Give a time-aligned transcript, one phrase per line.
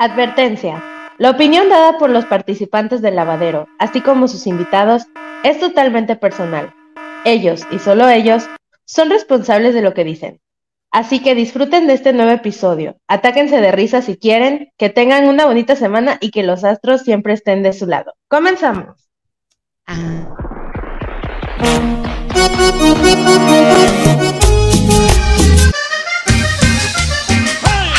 [0.00, 0.80] Advertencia.
[1.18, 5.06] La opinión dada por los participantes del lavadero, así como sus invitados,
[5.42, 6.72] es totalmente personal.
[7.24, 8.48] Ellos, y solo ellos,
[8.84, 10.40] son responsables de lo que dicen.
[10.92, 12.96] Así que disfruten de este nuevo episodio.
[13.08, 17.32] Atáquense de risa si quieren, que tengan una bonita semana y que los astros siempre
[17.32, 18.14] estén de su lado.
[18.28, 19.10] Comenzamos.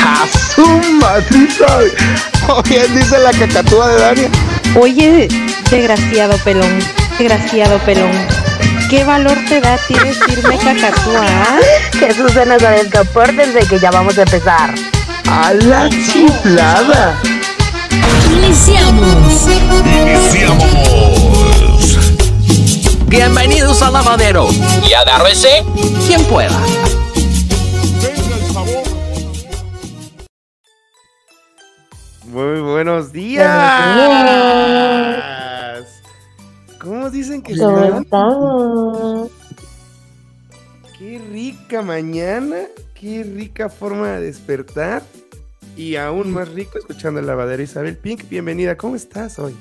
[0.09, 0.65] ¡A su
[0.99, 1.79] matrita!
[2.47, 4.29] Oye, dice la cacatúa de Dania.
[4.75, 5.27] Oye,
[5.69, 6.79] desgraciado pelón,
[7.19, 8.11] desgraciado pelón.
[8.89, 11.21] ¿Qué valor te da a ti decirme cacatúa?
[11.23, 11.59] ah?
[11.99, 14.73] Jesús de Nazaret, compórtense que ya vamos a empezar.
[15.27, 17.15] ¡A la chiflada!
[18.31, 19.47] Iniciamos.
[19.85, 20.65] Iniciamos.
[23.05, 24.47] Bienvenidos al lavadero.
[24.89, 25.63] Y agárrese
[26.07, 26.59] quien pueda.
[32.31, 33.47] Muy buenos días.
[36.79, 38.03] ¿Cómo dicen que ¿Cómo están?
[38.03, 39.31] estamos?
[40.99, 45.01] Qué rica mañana, qué rica forma de despertar
[45.75, 48.29] y aún más rico escuchando el lavadero Isabel Pink.
[48.29, 49.55] Bienvenida, ¿cómo estás hoy?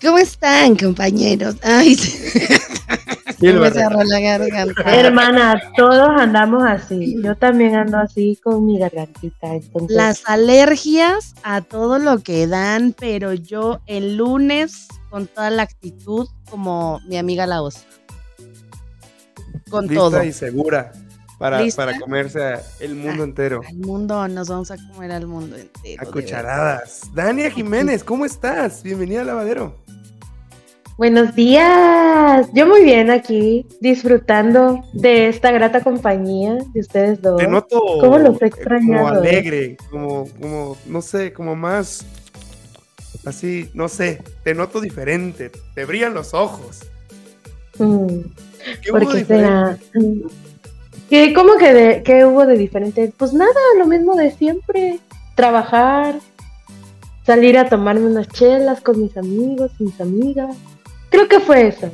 [0.00, 1.56] ¿Cómo están, compañeros?
[1.62, 2.58] Ay, se
[3.40, 3.80] Y el me barrio.
[3.80, 4.82] cerró la garganta.
[4.94, 7.16] Hermana, todos andamos así.
[7.22, 9.54] Yo también ando así con mi gargantita.
[9.54, 15.62] Entonces, Las alergias a todo lo que dan, pero yo el lunes con toda la
[15.62, 17.80] actitud como mi amiga la osa.
[19.70, 20.24] Con Lista todo.
[20.24, 20.92] y segura
[21.38, 21.84] para, ¿Lista?
[21.84, 23.60] para comerse el mundo Ah, entero.
[23.68, 26.02] Al mundo, nos vamos a comer al mundo entero.
[26.02, 27.02] A cucharadas.
[27.14, 28.82] Dania Jiménez, ¿cómo estás?
[28.82, 29.76] Bienvenida al lavadero.
[30.98, 32.48] Buenos días.
[32.52, 37.38] Yo muy bien aquí, disfrutando de esta grata compañía de ustedes dos.
[37.38, 42.04] Te noto ¿Cómo los he extrañado, como alegre, como, como, no sé, como más
[43.24, 46.80] así, no sé, te noto diferente, te brillan los ojos.
[47.78, 48.20] Mm,
[48.82, 49.84] ¿Qué ¿Por hubo diferente?
[49.92, 50.28] será?
[51.08, 53.12] ¿Qué, ¿Cómo que de, qué hubo de diferente?
[53.16, 54.98] Pues nada, lo mismo de siempre.
[55.36, 56.16] Trabajar,
[57.24, 60.56] salir a tomarme unas chelas con mis amigos, mis amigas.
[61.10, 61.90] Creo que fue eso.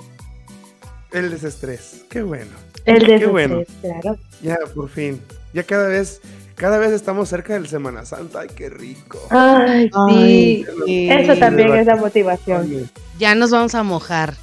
[1.13, 2.51] El desestrés, qué bueno.
[2.85, 3.63] El de Qué bueno.
[3.81, 4.19] claro.
[4.43, 5.21] Ya, por fin.
[5.53, 6.21] Ya cada vez,
[6.55, 8.41] cada vez estamos cerca del Semana Santa.
[8.41, 9.21] Ay, qué rico.
[9.31, 10.67] Ay, sí.
[10.85, 11.09] sí.
[11.11, 12.91] Eso también es la motivación.
[13.19, 14.35] Ya nos vamos a mojar.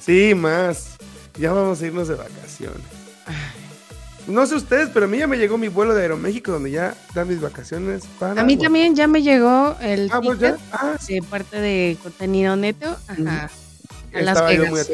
[0.00, 0.96] Sí, más.
[1.38, 2.80] Ya vamos a irnos de vacaciones.
[4.30, 6.94] No sé ustedes, pero a mí ya me llegó mi vuelo de Aeroméxico donde ya
[7.14, 8.40] dan mis vacaciones para...
[8.40, 10.56] A mí también ya me llegó el Ah, pues ya.
[10.72, 12.96] Ah, de parte de contenido neto.
[13.08, 13.50] Ajá.
[14.14, 14.90] A Las Vegas.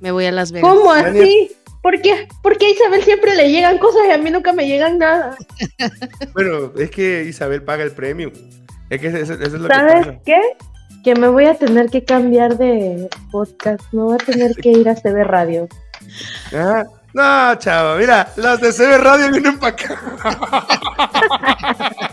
[0.00, 0.70] Me voy a Las Vegas.
[0.70, 1.52] ¿Cómo así?
[1.82, 2.26] ¿Por qué?
[2.42, 5.36] Porque a Isabel siempre le llegan cosas y a mí nunca me llegan nada.
[6.34, 8.32] Bueno, es que Isabel paga el premio.
[8.90, 10.20] Es que eso, eso es lo que ¿Sabes pasa.
[10.24, 10.40] qué?
[11.04, 13.80] Que me voy a tener que cambiar de podcast.
[13.92, 15.68] Me voy a tener que ir a CB Radio.
[16.52, 16.84] Ah,
[17.16, 20.66] no, chavo, mira, los de CB Radio vienen para acá.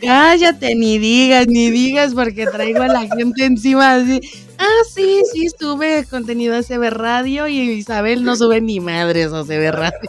[0.00, 4.22] Cállate, ni digas, ni digas, porque traigo a la gente encima así.
[4.56, 9.44] Ah, sí, sí, sube contenido a CB Radio y Isabel no sube ni madres a
[9.44, 10.00] CB Radio.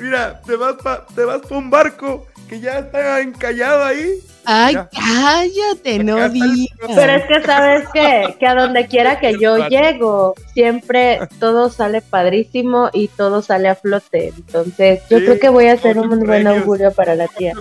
[0.00, 4.14] Mira, te vas pa, te vas pa un barco que ya está encallado ahí.
[4.44, 4.88] Ay, Ya.
[4.90, 6.68] cállate, no Acá digas.
[6.96, 8.34] Pero es que sabes qué?
[8.40, 13.76] que a donde quiera que yo llego, siempre todo sale padrísimo y todo sale a
[13.76, 14.32] flote.
[14.36, 17.52] Entonces, yo Sí, creo que voy a hacer un buen augurio para la tía.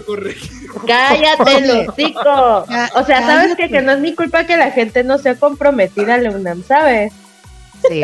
[0.88, 2.66] Cállate, Lucico.
[2.68, 3.70] Cá- O sea, ¿sabes qué?
[3.70, 7.14] Que no es mi culpa que la gente no sea comprometida a la UNAM, ¿sabes?
[7.88, 8.04] Sí.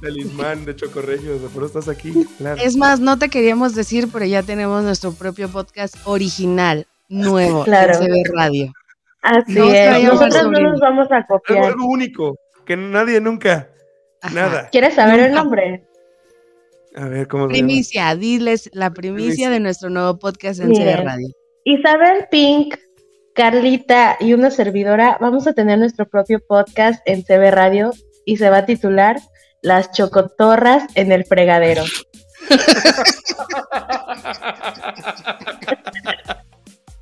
[0.00, 2.12] Talismán de Chocorregios, por estás aquí.
[2.38, 2.60] Claro.
[2.62, 7.94] Es más, no te queríamos decir, pero ya tenemos nuestro propio podcast original, nuevo, Claro.
[7.94, 8.72] en CB Radio.
[9.22, 10.02] Así No es.
[10.04, 11.64] Nosotros no nos vamos a copiar.
[11.64, 13.68] algo único, que nadie nunca,
[14.22, 14.34] Ajá.
[14.34, 14.68] nada.
[14.70, 15.86] ¿Quieres saber el nombre?
[16.96, 17.48] A ver, ¿cómo?
[17.48, 19.50] Primicia, diles la primicia Primicia.
[19.50, 20.74] de nuestro nuevo podcast en.
[20.74, 21.28] CB Radio.
[21.64, 22.74] Isabel Pink,
[23.34, 27.92] Carlita y una servidora vamos a tener nuestro propio podcast en CB Radio
[28.24, 29.18] y se va a titular
[29.62, 31.84] Las Chocotorras en el Fregadero.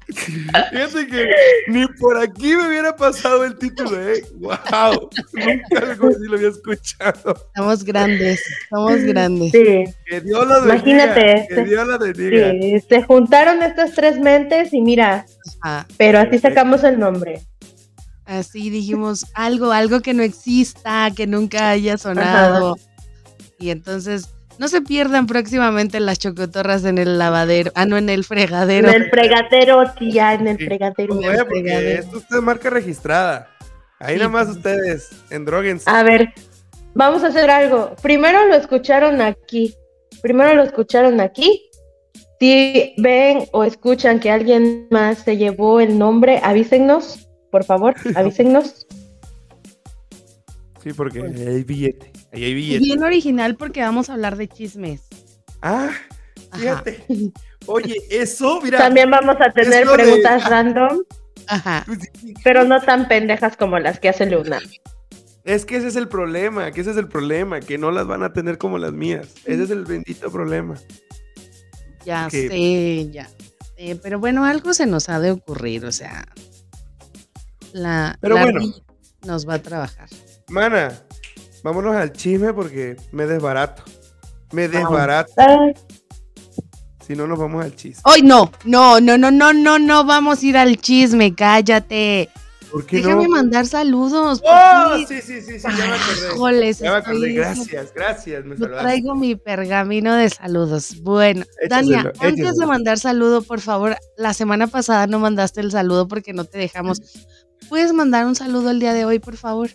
[0.08, 1.30] Fíjate que
[1.68, 4.24] ni por aquí me hubiera pasado el título, ¿eh?
[4.36, 5.10] ¡Wow!
[5.32, 7.36] Nunca algo así lo había escuchado.
[7.48, 9.52] Estamos grandes, somos grandes.
[9.52, 10.74] Sí, Que Dios la bendiga.
[10.74, 12.50] Imagínate, Que se- Dios la bendiga.
[12.52, 15.26] sí, se juntaron estas tres mentes y mira,
[15.62, 15.86] Ajá.
[15.98, 17.42] pero así sacamos el nombre.
[18.28, 22.76] Así dijimos algo, algo que no exista, que nunca haya sonado.
[23.58, 24.28] Y entonces
[24.58, 27.70] No se pierdan próximamente las chocotorras en el lavadero.
[27.76, 28.90] Ah, no, en el En fregadero.
[28.90, 30.64] el fregadero, tía, en el Sí.
[30.64, 31.14] fregadero.
[31.14, 32.00] Vaya, porque fregadero.
[32.18, 33.48] esto es marca registrada.
[34.00, 35.88] Ahí Sí, nada más ustedes, endróguense.
[35.88, 36.34] A ver,
[36.92, 37.94] vamos a hacer algo.
[38.02, 39.76] Primero lo escucharon aquí.
[40.22, 41.70] Primero lo escucharon aquí.
[42.40, 48.86] Si ven o escuchan que alguien más se llevó el nombre, avísennos, por favor, avísennos.
[50.82, 52.12] Sí, porque ahí hay billete.
[52.32, 52.84] Ahí hay Y billete.
[52.84, 55.02] bien original porque vamos a hablar de chismes.
[55.60, 55.90] Ah,
[56.50, 56.58] Ajá.
[56.58, 57.04] fíjate.
[57.66, 58.78] Oye, eso, mira.
[58.78, 61.00] También vamos a tener de- preguntas random,
[61.48, 61.84] Ajá.
[62.44, 64.60] pero no tan pendejas como las que hace Luna.
[65.44, 68.22] Es que ese es el problema, que ese es el problema, que no las van
[68.22, 69.34] a tener como las mías.
[69.46, 70.76] Ese es el bendito problema.
[72.04, 73.98] Ya Que- sé, ya sé.
[74.02, 76.26] Pero bueno, algo se nos ha de ocurrir, o sea.
[77.72, 78.60] La, Pero la bueno.
[79.26, 80.08] Nos va a trabajar.
[80.48, 80.92] Mana,
[81.62, 83.82] vámonos al chisme porque me desbarato.
[84.52, 85.32] Me desbarato.
[85.36, 85.74] Ay,
[87.06, 88.00] Si no, nos vamos al chisme.
[88.04, 88.50] ¡Ay, no!
[88.64, 90.04] No, no, no, no, no, no.
[90.04, 92.28] Vamos a ir al chisme, cállate.
[92.70, 93.30] ¿Por qué Déjame no?
[93.30, 94.42] mandar saludos.
[94.44, 94.96] ¡Oh!
[94.98, 95.94] Sí, sí, sí, sí, ya me
[96.36, 96.72] acordé.
[96.74, 97.32] Ya me acordé.
[97.32, 98.44] Gracias, gracias.
[98.44, 98.84] Me Yo salvaste.
[98.84, 101.00] traigo mi pergamino de saludos.
[101.02, 105.70] Bueno, Échaselo, Dania, antes de mandar saludo, por favor, la semana pasada no mandaste el
[105.70, 107.00] saludo porque no te dejamos.
[107.68, 109.70] ¿Puedes mandar un saludo el día de hoy, por favor?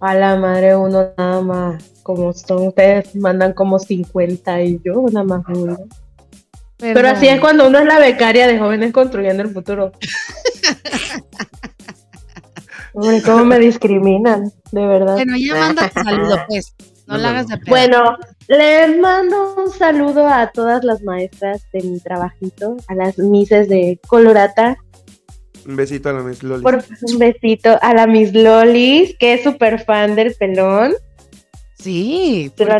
[0.00, 1.82] a la madre, uno nada más.
[2.02, 5.76] Como son ustedes, mandan como 50 y yo nada más uno.
[6.78, 9.92] Pero así es cuando uno es la becaria de jóvenes construyendo el futuro.
[12.92, 15.14] Hombre, cómo me discriminan, de verdad.
[15.14, 16.74] Bueno, ya manda tu saludo, pues.
[17.06, 17.68] No No, la hagas de pedo.
[17.68, 18.16] Bueno,
[18.48, 24.00] les mando un saludo a todas las maestras de mi trabajito, a las mises de
[24.06, 24.76] Colorata,
[25.66, 26.62] Un besito a la Miss Loli.
[26.62, 30.94] por un besito a la Miss Lolis, que es súper fan del pelón,
[31.78, 32.50] Sí.
[32.56, 32.78] ¿por pero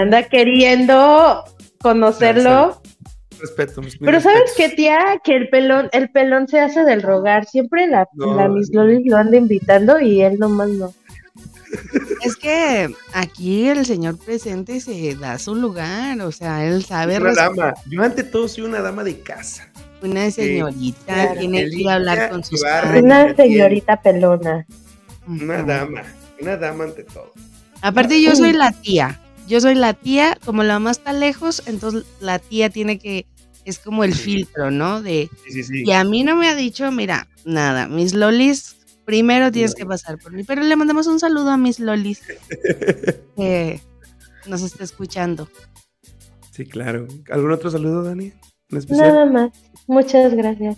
[0.00, 1.44] anda, queriendo
[1.80, 2.80] conocerlo.
[3.40, 3.82] Respeto.
[3.82, 4.98] mis- Pero ¿sabes qué, tía?
[5.22, 7.44] Que el pelón, el pelón se hace del rogar.
[7.46, 8.34] Siempre la, No.
[8.34, 10.92] la Miss Lolis lo anda invitando y él nomás no.
[12.24, 17.32] Es que aquí el señor presente se da su lugar, o sea, él sabe Una
[17.32, 17.74] dama.
[17.88, 19.68] Yo ante todo soy una dama de casa.
[20.02, 22.62] Una señorita, tiene que ir a hablar con sus.
[22.62, 24.66] Una señorita pelona.
[25.26, 26.02] Una dama.
[26.40, 27.32] Una dama ante todo.
[27.80, 32.04] Aparte yo soy la tía, yo soy la tía, como la mamá está lejos, entonces
[32.20, 33.26] la tía tiene que,
[33.64, 35.00] es como el filtro, ¿no?
[35.02, 35.82] De, Sí, sí, sí.
[35.86, 40.18] y a mí no me ha dicho, mira, nada, mis lolis, primero tienes que pasar
[40.18, 42.22] por mí, pero le mandamos un saludo a mis lolis
[43.36, 43.80] que
[44.46, 45.48] nos está escuchando.
[46.50, 47.06] Sí, claro.
[47.30, 48.32] ¿Algún otro saludo, Dani?
[48.70, 49.50] Nada más.
[49.86, 50.76] Muchas gracias.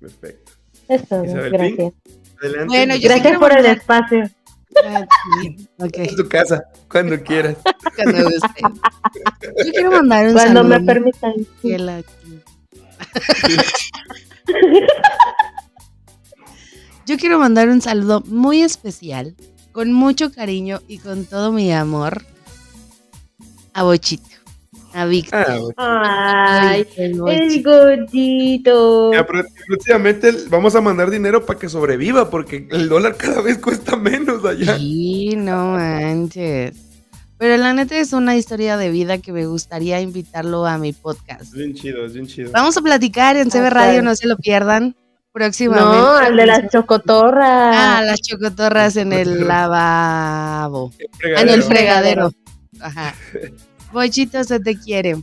[0.00, 0.52] Perfecto.
[0.88, 1.24] Es todo.
[1.24, 1.92] Isabel Gracias.
[2.40, 2.66] Adelante.
[2.66, 4.30] Bueno, yo Gracias por el espacio.
[4.84, 5.06] Ah,
[5.42, 7.56] sí, En tu casa, cuando quieras.
[7.94, 8.80] cuando gusten.
[9.66, 10.80] Yo quiero mandar un Cuando saludo.
[10.80, 11.32] me permitan.
[11.60, 12.02] que la-
[17.06, 19.34] Yo quiero mandar un saludo muy especial,
[19.72, 22.24] con mucho cariño y con todo mi amor
[23.74, 24.31] a Bochito,
[24.94, 25.74] a Víctor.
[25.76, 26.68] Ah.
[26.70, 29.10] Ay, el el gordito.
[29.66, 34.44] Próximamente vamos a mandar dinero para que sobreviva, porque el dólar cada vez cuesta menos
[34.44, 34.76] allá.
[34.78, 36.76] Sí, no manches.
[37.38, 41.42] Pero la neta es una historia de vida que me gustaría invitarlo a mi podcast.
[41.42, 42.52] Es bien chido, es bien chido.
[42.52, 44.94] Vamos a platicar en CB Radio, no se lo pierdan.
[45.32, 45.88] Próximamente.
[45.96, 47.74] No, al de las chocotorras.
[47.76, 50.92] Ah, las chocotorras en el lavabo.
[51.20, 52.32] El Ah, en el fregadero.
[52.80, 53.14] Ajá.
[53.92, 55.22] Bochito, se te quiere.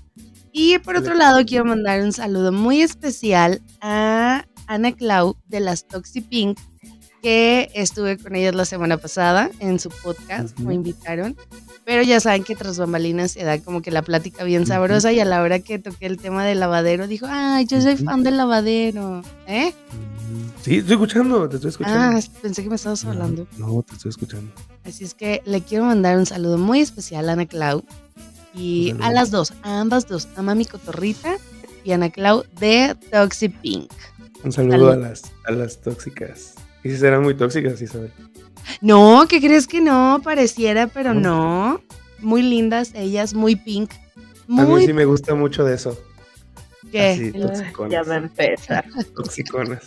[0.51, 5.87] Y por otro lado, quiero mandar un saludo muy especial a Ana Clau de las
[5.87, 6.59] Toxi Pink,
[7.21, 11.35] que estuve con ellas la semana pasada en su podcast, me invitaron.
[11.85, 15.19] Pero ya saben que tras bambalinas se da como que la plática bien sabrosa y
[15.19, 18.37] a la hora que toqué el tema del lavadero dijo, ay, yo soy fan del
[18.37, 19.23] lavadero.
[19.47, 19.73] ¿Eh?
[20.61, 22.17] Sí, estoy escuchando, te estoy escuchando.
[22.17, 23.47] Ah, pensé que me estabas hablando.
[23.57, 24.51] No, te estoy escuchando.
[24.83, 27.83] Así es que le quiero mandar un saludo muy especial a Ana Clau
[28.53, 31.37] y Un a las dos, a ambas dos, a Mami Cotorrita
[31.83, 33.91] y a Ana Clau de Toxic Pink.
[34.43, 34.89] Un saludo Salud.
[35.05, 36.55] a las, a las tóxicas.
[36.83, 38.11] Y si serán muy tóxicas, Isabel.
[38.81, 40.21] No, ¿qué crees que no?
[40.23, 41.19] Pareciera, pero No.
[41.73, 41.81] no.
[42.19, 43.91] Muy lindas ellas, muy pink.
[44.49, 45.97] A mí Muy sí me gusta mucho de eso.
[46.91, 47.11] ¿qué?
[47.11, 47.91] Así, toxiconas.
[47.91, 48.85] ya va a empezar.
[49.15, 49.83] Toxiconas.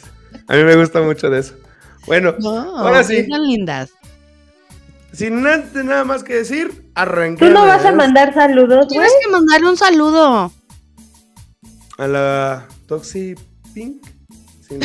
[0.48, 1.54] A mí me gusta mucho de eso.
[2.06, 3.26] Bueno, No, Ahora sí.
[3.28, 3.90] Son lindas.
[5.12, 8.88] Sin nada, nada más que decir, ¿Tú arranquemos no vas a mandar saludos, güey?
[8.88, 10.52] Tienes que mandar un saludo.
[11.98, 13.34] a la Toxi
[13.74, 14.04] Pink.
[14.68, 14.78] Sí,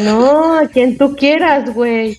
[0.00, 2.18] No, a quien tú quieras, güey.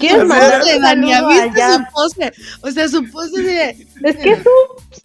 [0.00, 1.72] ¿Quieres O sea, mandar Pose, un Dania, saludo ¿viste allá?
[1.76, 2.32] su pose?
[2.62, 3.86] O sea, su pose de...
[4.02, 4.38] Es que es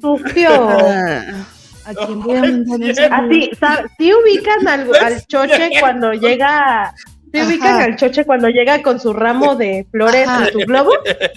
[0.02, 0.50] un sucio.
[0.50, 1.46] Ah,
[1.86, 3.16] ¿A quién voy a mandar un saludo?
[3.30, 3.92] Así, ¿sabes?
[3.98, 6.94] ¿Sí ubican al, al choche cuando llega?
[7.36, 7.50] ¿Sí Ajá.
[7.50, 10.48] ubican al choche cuando llega con su ramo de flores Ajá.
[10.50, 10.92] y su globo?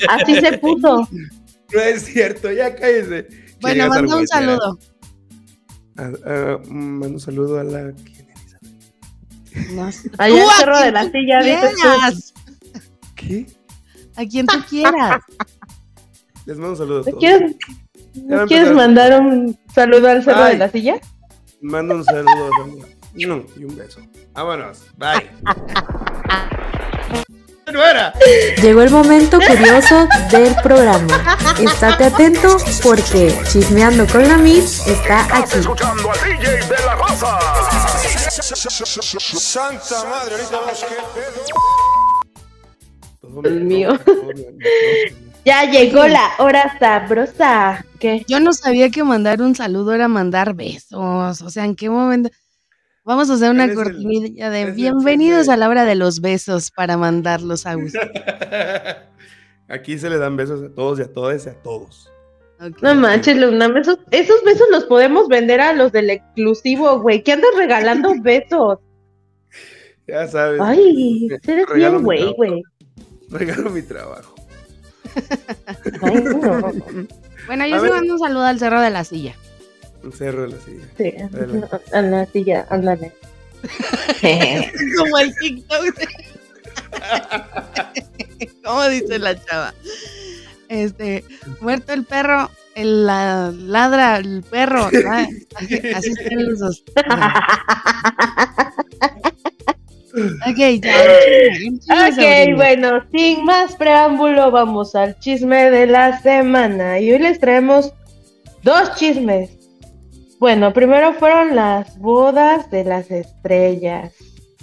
[0.08, 1.08] Así se puso.
[1.72, 3.28] No es cierto, ya cállese.
[3.60, 4.56] Bueno, manda un argüendera.
[4.56, 4.78] saludo.
[5.96, 7.92] Ah, ah, mando un saludo a la.
[8.04, 9.72] ¿quién es?
[9.72, 10.10] No sé.
[10.18, 12.34] Allá Tú, el a cerro de la silla, dices
[13.16, 13.46] ¿Qué?
[14.16, 15.20] A quien tú quieras.
[16.46, 17.18] Les mando un saludo a todos.
[17.18, 17.56] ¿Quieres,
[18.32, 20.52] a ¿quieres mandar un saludo al cerro Ay.
[20.52, 20.94] de la silla?
[21.60, 22.82] Mando un saludo Mm,
[23.20, 24.00] y un beso.
[24.32, 24.84] Vámonos.
[24.96, 25.30] Bye.
[27.72, 28.12] No era.
[28.62, 31.36] Llegó el momento curioso del programa.
[31.60, 35.58] Estate atento porque Chismeando con la Miss está aquí.
[35.58, 37.38] escuchando al DJ de la raza.
[38.40, 40.94] Santa madre, ahorita vemos qué
[43.42, 43.50] pedo.
[43.64, 43.98] Mío.
[45.44, 47.84] Ya llegó la hora sabrosa.
[47.98, 48.24] ¿Qué?
[48.28, 51.42] Yo no sabía que mandar un saludo era mandar besos.
[51.42, 52.30] O sea, ¿en qué momento?
[53.08, 56.98] Vamos a hacer una cortinilla de el bienvenidos a la hora de los besos para
[56.98, 57.98] mandarlos a gusto.
[59.68, 62.12] Aquí se le dan besos a todos y a todas y a todos.
[62.82, 67.22] No manches, Lunam, esos, esos besos los podemos vender a los del exclusivo, güey.
[67.22, 68.78] ¿Qué andas regalando besos?
[70.06, 70.60] Ya sabes.
[70.62, 72.62] Ay, eres bien güey, güey.
[73.30, 74.34] Regalo mi trabajo.
[76.02, 76.72] Ay, no.
[77.46, 77.92] Bueno, A yo sí ver.
[77.92, 79.34] mando un saludo al cerro de la silla.
[80.02, 80.84] Un cerro de la silla.
[80.96, 81.14] Sí,
[81.92, 83.12] a la silla, ándale.
[84.98, 85.94] Como el TikTok.
[88.64, 89.74] ¿Cómo dice la chava?
[90.68, 91.24] Este,
[91.60, 94.88] muerto el perro, el la- ladra el perro.
[94.92, 95.12] ¿no?
[95.56, 96.84] Así, así están los dos.
[100.46, 100.92] Ok, ya.
[100.92, 102.56] chisme, chisme, Ok, sobrino.
[102.56, 106.98] bueno, sin más preámbulo, vamos al chisme de la semana.
[106.98, 107.92] Y hoy les traemos
[108.62, 109.50] dos chismes.
[110.38, 114.12] Bueno, primero fueron las bodas de las estrellas.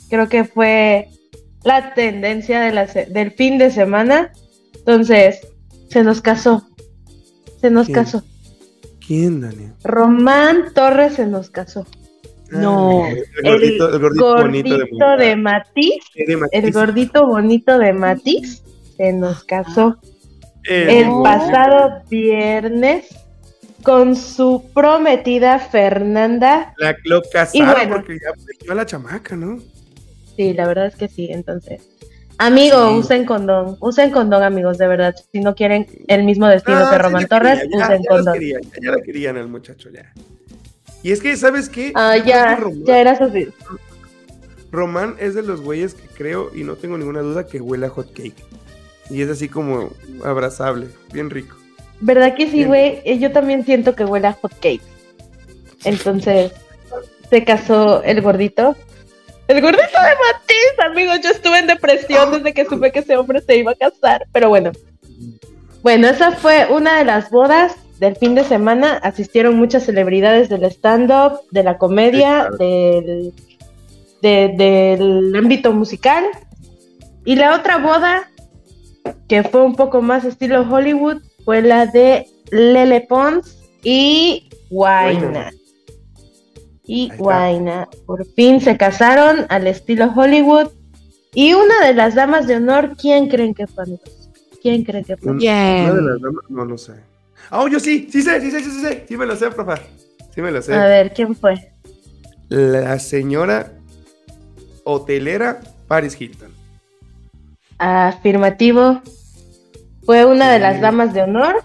[0.10, 1.10] Creo que fue
[1.64, 4.32] la tendencia de la se- del fin de semana.
[4.76, 5.40] Entonces,
[5.90, 6.66] se nos casó.
[7.60, 7.96] Se nos ¿Quién?
[7.96, 8.24] casó.
[9.06, 9.74] ¿Quién, Daniel?
[9.84, 11.86] Román Torres se nos casó.
[12.52, 13.04] No.
[13.04, 16.04] Ah, El gordito, el gordito, bonito de, Matiz,
[16.52, 18.64] el gordito bonito de Matiz,
[18.96, 19.98] se nos casó.
[20.64, 23.08] El el pasado viernes
[23.86, 26.74] con su prometida Fernanda.
[26.78, 27.96] La, lo casaron Y bueno.
[27.96, 29.60] porque ya perdió a la chamaca, ¿no?
[30.36, 31.82] Sí, la verdad es que sí, entonces.
[32.38, 32.96] Amigo, Sí.
[32.98, 35.16] usen condón, usen condón, amigos, de verdad.
[35.32, 38.34] Si no quieren el mismo destino Ah, que Román Torres, quería, ya, usen ya condón.
[38.34, 40.12] quería, ya, ya la querían al muchacho, ya.
[41.02, 41.94] Y es que, ¿sabes qué?
[41.96, 43.48] Ah, ya, Román, ya era así.
[44.72, 47.90] Román es de los güeyes que creo, y no tengo ninguna duda, que huele a
[47.90, 48.44] hot cake.
[49.10, 49.92] Y es así como
[50.24, 51.56] abrazable, bien rico.
[52.02, 53.02] ¿Verdad que sí, güey?
[53.06, 54.82] Eh, Yo también siento que huele a hot cake.
[55.84, 56.52] Entonces,
[57.30, 58.76] se casó el gordito.
[59.48, 61.20] El gordito de Matiz, amigos.
[61.24, 64.26] Yo estuve en depresión desde que supe que ese hombre se iba a casar.
[64.32, 64.72] Pero bueno.
[65.84, 68.98] Bueno, esa fue una de las bodas del fin de semana.
[69.04, 72.58] Asistieron muchas celebridades del stand-up, de la comedia, Sí, claro.
[72.58, 73.34] del,
[74.22, 76.26] de- del ámbito musical.
[77.24, 78.30] Y la otra boda,
[79.28, 85.52] que fue un poco más estilo Hollywood, fue la de Lele Pons y Guaina.
[86.86, 87.10] Y.
[87.16, 87.88] Guaina.
[88.06, 90.70] Por fin se casaron al estilo Hollywood.
[91.34, 94.30] Y una de las damas de honor, ¿quién creen que fue, amigos?
[94.62, 95.34] ¿Quién creen que fue?
[95.34, 95.84] Bien.
[95.90, 96.94] una de las damas- no, no sé.
[97.52, 99.00] Ah, oh, yo sí, sí sé, sí sé, sí sé, sí.
[99.10, 99.76] Sí me lo sé, profa.
[100.34, 100.74] Sí me lo sé.
[100.74, 101.72] A ver, ¿quién fue?
[102.50, 103.74] La señora
[104.84, 106.52] hotelera Paris Hilton.
[107.78, 109.02] Afirmativo.
[110.06, 111.64] Fue una de las damas de honor.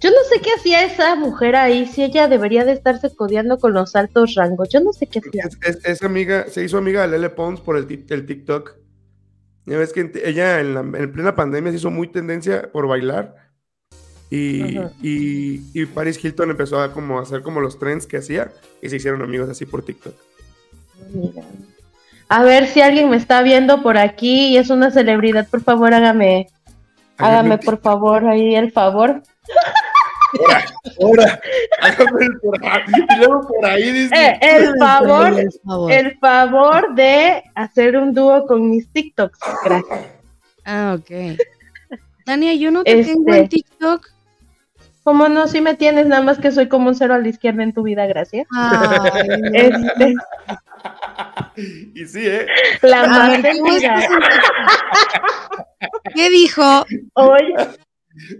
[0.00, 3.72] Yo no sé qué hacía esa mujer ahí, si ella debería de estarse codeando con
[3.72, 4.68] los altos rangos.
[4.68, 5.44] Yo no sé qué hacía.
[5.44, 8.76] Es, es- es amiga, se hizo amiga de Lele Pons por el, el TikTok.
[9.64, 13.34] Ya ves que ella en, la, en plena pandemia se hizo muy tendencia por bailar.
[14.28, 18.50] Y, y, y Paris Hilton empezó a como hacer como los trends que hacía
[18.82, 20.14] y se hicieron amigos así por TikTok.
[21.14, 21.42] Mira.
[22.28, 25.94] A ver si alguien me está viendo por aquí y es una celebridad, por favor,
[25.94, 26.48] hágame,
[27.18, 29.22] hágame por favor ahí el favor.
[31.02, 31.40] Ahora,
[31.80, 32.58] hágame el por.
[32.58, 34.14] Y luego por ahí dice.
[34.14, 35.92] Eh, el favor, favor.
[35.92, 39.38] el favor de hacer un dúo con mis TikToks.
[39.64, 40.00] Gracias.
[40.64, 41.38] Ah, ok.
[42.24, 43.12] Tania, yo no te Este.
[43.12, 44.10] tengo en TikTok.
[45.04, 45.46] ¿Cómo no?
[45.46, 47.84] Si me tienes, nada más que soy como un cero a la izquierda en tu
[47.84, 48.48] vida, gracias.
[48.50, 49.28] Ay.
[49.54, 50.14] Este,
[51.94, 52.46] Y sí, ¿eh?
[52.82, 53.98] la A más ver, ¿cómo sentida.
[53.98, 54.56] estás en TikTok?
[56.14, 56.86] ¿Qué dijo?
[57.14, 57.54] Oye,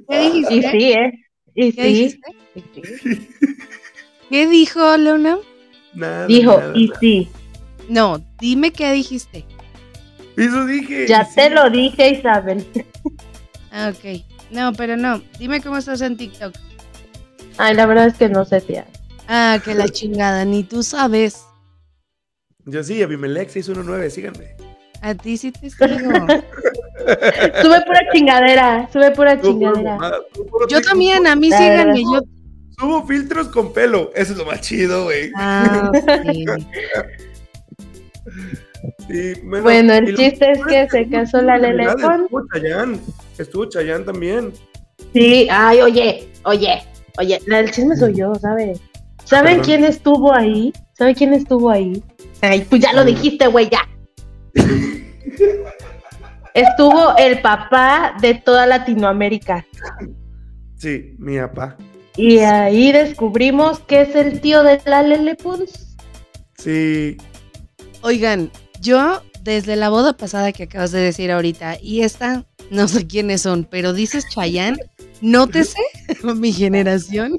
[0.08, 0.54] ¿Qué dijiste?
[0.56, 1.12] y sí, ¿eh?
[1.54, 1.88] Y ¿Qué sí.
[1.88, 2.36] dijiste?
[4.30, 5.38] ¿Qué dijo, Leona?
[5.94, 7.00] Nada, Dijo, nada, y nada.
[7.00, 7.28] sí.
[7.88, 9.44] No, dime qué dijiste.
[10.36, 11.06] Eso dije.
[11.08, 11.54] Ya te sí.
[11.54, 12.66] lo dije, Isabel.
[13.70, 14.22] Ah, ok.
[14.50, 15.22] No, pero no.
[15.38, 16.54] Dime cómo estás en TikTok.
[17.58, 18.86] Ay, la verdad es que no sé, tía.
[19.28, 21.45] Ah, que la chingada, ni tú sabes.
[22.66, 24.56] Yo sí, Abimelech 619, síganme.
[25.00, 25.86] A ti sí te sigo.
[27.62, 29.98] Sube pura chingadera, sube pura chingadera.
[30.68, 32.02] Yo también, a mí síganme.
[32.02, 32.20] Yo...
[32.78, 34.10] Subo filtros con pelo.
[34.14, 35.30] Eso es lo más chido, güey.
[35.36, 35.90] Ah.
[39.08, 41.84] Sí, bueno, el chiste es que se casó la Lele.
[41.84, 42.98] Estuvo Chayanne.
[43.38, 44.52] Estuvo Chayanne también.
[45.12, 46.82] Sí, ay, oye, oye,
[47.18, 48.80] oye, la del chisme soy yo, ¿sabes?
[49.24, 49.64] ¿Saben Perdón.
[49.64, 50.72] quién estuvo ahí?
[50.92, 52.02] ¿Saben quién estuvo ahí?
[52.40, 53.88] Ay, tú ya lo dijiste, güey, ya.
[56.54, 59.66] Estuvo el papá de toda Latinoamérica.
[60.76, 61.76] Sí, mi papá.
[62.16, 65.96] Y ahí descubrimos que es el tío de la Lele Pons.
[66.56, 67.18] Sí.
[68.00, 68.50] Oigan,
[68.80, 73.42] yo desde la boda pasada que acabas de decir ahorita y esta, no sé quiénes
[73.42, 74.78] son, pero dices Chayanne,
[75.20, 75.78] nótese
[76.34, 77.36] mi generación.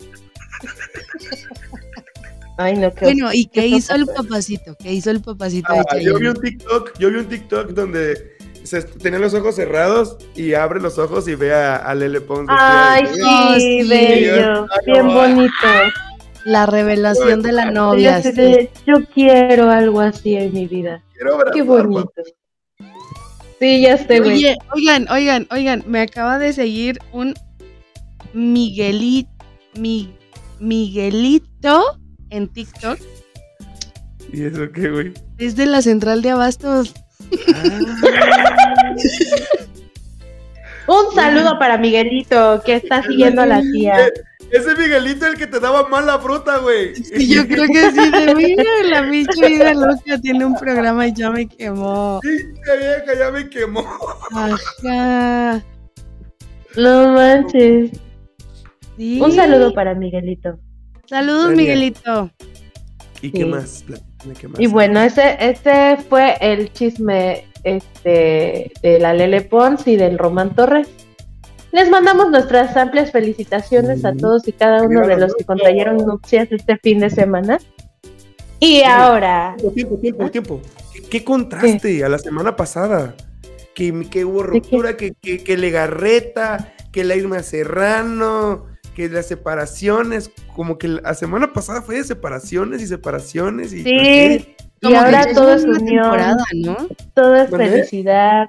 [2.57, 4.75] Ay, no, qué Bueno, ¿y qué qué hizo el papacito?
[4.79, 8.35] ¿Qué hizo el papacito de Ah, yo vi un TikTok, yo vi un TikTok donde
[8.63, 12.49] se tenía los ojos cerrados y abre los ojos y ve a, a Lele Pons.
[12.49, 13.89] Ay, de- sí, sí.
[13.89, 15.51] bello, bien bonito.
[16.45, 18.21] La revelación de la novia.
[18.23, 18.31] sí.
[18.31, 21.03] de, yo quiero algo así en mi vida.
[21.13, 22.11] Quiero abrazar, Qué bonito.
[23.59, 24.35] Sí, ya sé, güey.
[24.37, 27.33] Oye, oigan, oigan, oigan, me acaba de seguir un
[28.33, 29.29] Miguelito,
[30.59, 32.99] Miguelito en TikTok
[34.31, 35.13] ¿Y eso qué, güey?
[35.37, 36.93] desde la central de Abastos.
[40.87, 44.09] Un saludo para Miguelito, que está siguiendo a la tía.
[44.51, 46.93] Ese Miguelito el que te daba mala fruta, güey.
[47.13, 51.13] Y yo creo que sí, de mira, la bicha vida loca tiene un programa y
[51.13, 52.21] ya me quemó.
[52.23, 52.29] Sí,
[52.79, 53.85] vieja ya me quemó.
[54.31, 55.61] Ajá.
[56.77, 57.91] No manches.
[58.97, 59.19] Sí.
[59.21, 60.57] Un saludo para Miguelito.
[61.07, 61.51] Saludos.
[61.55, 62.29] Miguelito.
[63.21, 63.45] ¿Y qué Sí.
[63.45, 63.85] más?
[64.39, 64.59] ¿qué más?
[64.59, 70.53] Y bueno, ese, ese fue el chisme este, de la Lele Pons y del Román
[70.55, 70.87] Torres.
[71.71, 76.51] Les mandamos nuestras amplias felicitaciones a todos y cada uno de los que contrayeron nupcias
[76.51, 77.57] este fin de semana.
[78.59, 80.61] Y ahora, Tiempo, tiempo, tiempo.
[80.93, 83.15] ¿Qué, qué contraste a la semana pasada?
[83.75, 88.65] Que, que hubo ruptura, que, que, que Legarreta, que la Irma Serrano,
[88.97, 90.31] que las separaciones.
[90.55, 93.71] Como que la semana pasada fue de separaciones y separaciones.
[93.71, 96.75] Y sí, y ahora todo es una unión, temporada, ¿no?
[97.13, 98.47] todo es felicidad.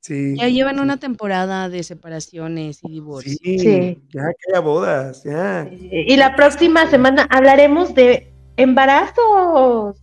[0.00, 0.34] Sí.
[0.36, 3.36] Ya llevan una temporada de separaciones y divorcios.
[3.42, 4.02] Sí, Sí.
[4.12, 5.68] ya que haya bodas, ya.
[5.70, 9.96] Y la próxima semana hablaremos de embarazos.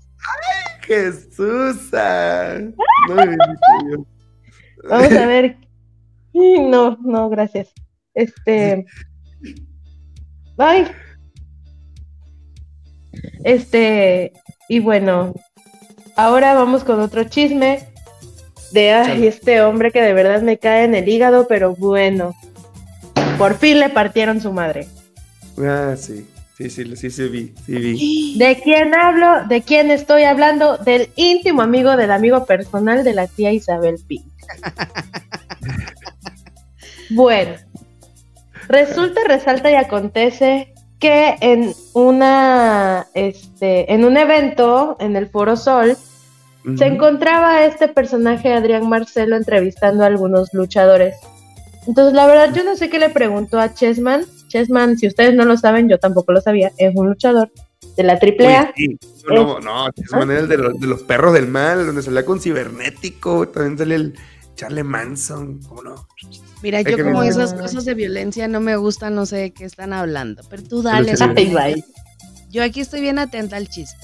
[0.84, 1.90] Jesús.
[1.94, 2.58] ah.
[3.10, 3.38] No me.
[4.90, 5.58] Vamos a ver.
[6.34, 7.74] No, no, gracias.
[8.14, 8.86] Este.
[10.58, 10.88] Ay.
[13.44, 14.34] Este.
[14.70, 15.34] Y bueno,
[16.16, 17.88] ahora vamos con otro chisme
[18.72, 22.36] de ay, este hombre que de verdad me cae en el hígado, pero bueno.
[23.38, 24.88] Por fin le partieron su madre.
[25.58, 26.28] Ah, sí.
[26.58, 28.38] Sí, sí, sí, sí, vi, sí vi.
[28.38, 29.48] ¿De quién hablo?
[29.48, 30.78] ¿De quién estoy hablando?
[30.78, 34.24] Del íntimo amigo del amigo personal de la tía Isabel Pink.
[37.10, 37.56] bueno,
[38.72, 45.98] resulta, resalta y acontece que en una, este, en un evento en el Foro Sol
[46.78, 51.16] se encontraba este personaje Adrián Marcelo entrevistando a algunos luchadores.
[51.88, 54.26] Entonces, la verdad, yo no sé qué le preguntó a Chessman.
[54.48, 57.52] Chessman, si ustedes no lo saben, yo tampoco lo sabía, es un luchador
[57.98, 58.74] de la AAA.
[58.76, 58.96] Sí.
[59.28, 62.26] No, no, no, es manera el de, los, de los perros del mal, donde salía
[62.26, 64.14] con cibernético, también sale el
[64.56, 66.08] Charlie Manson, ¿cómo no?
[66.62, 69.94] Mira, yo como esas cosas de violencia no me gustan, no sé de qué están
[69.94, 70.44] hablando.
[70.50, 71.16] Pero tú dale.
[72.50, 74.00] Yo aquí estoy bien atenta al chisme.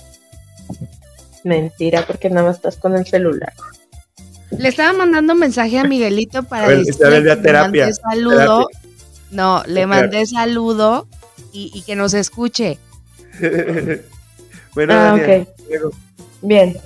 [1.44, 3.54] Mentira, porque nada más estás con el celular.
[4.58, 8.68] Le estaba mandando mensaje a Miguelito para ver, decirle que le terapia, mandé saludo.
[9.32, 11.08] No, le mandé saludo
[11.52, 12.80] y, y que nos escuche.
[14.74, 15.60] bueno, Ah, Daniel, ok.
[15.70, 15.92] luego,
[16.42, 16.78] Bien.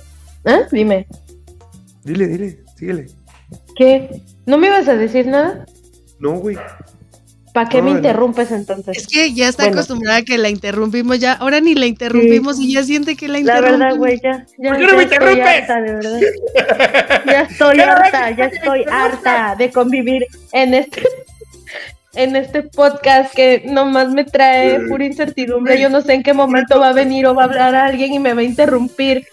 [0.44, 0.60] ¿Ah?
[0.70, 1.06] Dime.
[2.04, 3.06] dile, dile, síguele.
[3.76, 4.22] ¿Qué?
[4.46, 5.64] ¿No me ibas a decir nada?
[6.18, 6.56] No, güey.
[7.52, 8.96] ¿Para qué me interrumpes entonces?
[8.96, 9.76] Es que ya está Bueno.
[9.76, 11.34] acostumbrada a que la interrumpimos ya.
[11.34, 13.78] Ahora ni la interrumpimos y ya siente que la La interrumpimos.
[13.78, 15.46] verdad, güey, ya, ya, ¿Por qué no ya me estoy interrumpes?
[15.60, 16.20] harta, de verdad.
[17.26, 21.02] Ya estoy harta, ya estoy harta de convivir en este
[22.14, 25.80] en este podcast que nomás me trae pura incertidumbre.
[25.80, 28.18] Yo no sé en qué momento va a venir o va a hablar alguien y
[28.18, 29.26] me va a interrumpir.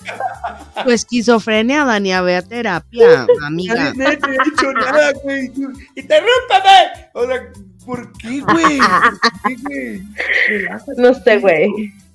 [0.83, 3.93] Tu esquizofrenia, Dani, a ver a terapia, amiga.
[3.95, 5.51] Nadie te había dicho nada, güey.
[5.95, 7.09] ¡Interrúmpame!
[7.13, 7.51] O sea,
[7.85, 8.77] ¿por qué, güey?
[8.77, 10.01] ¿Por qué, güey?
[10.47, 11.01] Relájate.
[11.01, 11.69] No sé, güey.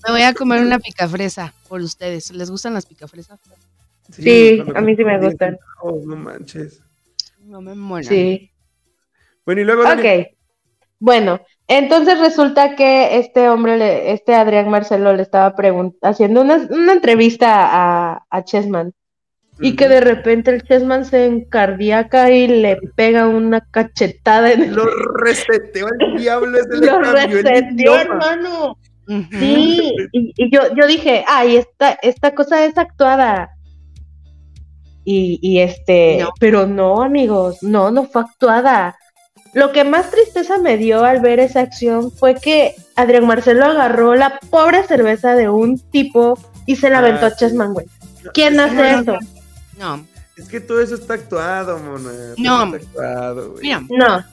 [0.06, 2.30] Me voy a comer una picafresa por ustedes.
[2.30, 3.38] ¿Les gustan las picafresas?
[4.10, 5.58] Sí, cuando a mí sí me gustan.
[5.82, 6.80] Oh, no manches.
[7.42, 8.08] No me muero.
[8.08, 8.50] Sí.
[9.44, 10.33] Bueno, y luego, Dani, Ok.
[10.98, 15.54] Bueno, entonces resulta que este hombre, le- este Adrián Marcelo, le estaba
[16.02, 17.68] haciendo una, una entrevista
[18.12, 18.92] a, a Chessman.
[19.60, 24.74] Y que de repente el Chessman se encardíaca y le pega una cachetada en el.
[24.74, 24.84] lo
[25.24, 28.76] reseteó el diablo, ese le Lo reseteó, hermano.
[29.30, 33.50] Sí, y, y yo, yo dije, ay, esta, esta cosa es actuada.
[35.04, 36.30] Y, y este, No.
[36.40, 38.96] pero no, amigos, no, no fue actuada.
[39.54, 44.14] Lo que más tristeza me dio al ver esa acción fue que Adrián Marcelo agarró
[44.14, 47.36] la pobre cerveza de un tipo y se la Ah, aventó a sí.
[47.38, 47.86] Chessman, güey.
[48.32, 49.16] ¿Quién hace eso?
[49.78, 50.04] No.
[50.36, 52.10] Es que todo eso está actuado, mona.
[52.10, 52.74] todo No.
[52.74, 53.62] Está actuado, güey.
[53.62, 54.24] Mira, No,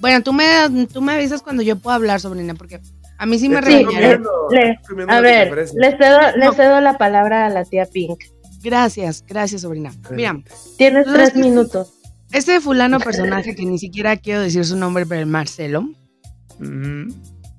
[0.00, 2.80] bueno, tú me, tú me avisas cuando yo pueda hablar, sobrina, porque
[3.18, 4.24] a mí sí me regañaron.
[4.50, 6.52] le- a ver, le cedo, le No.
[6.52, 8.22] cedo la palabra a la tía Pink.
[8.62, 9.90] Gracias, gracias, sobrina.
[10.10, 10.40] Mira,
[10.78, 11.92] Tienes tres minutos.
[12.32, 15.88] Este fulano personaje que ni siquiera quiero decir su nombre, pero el Marcelo,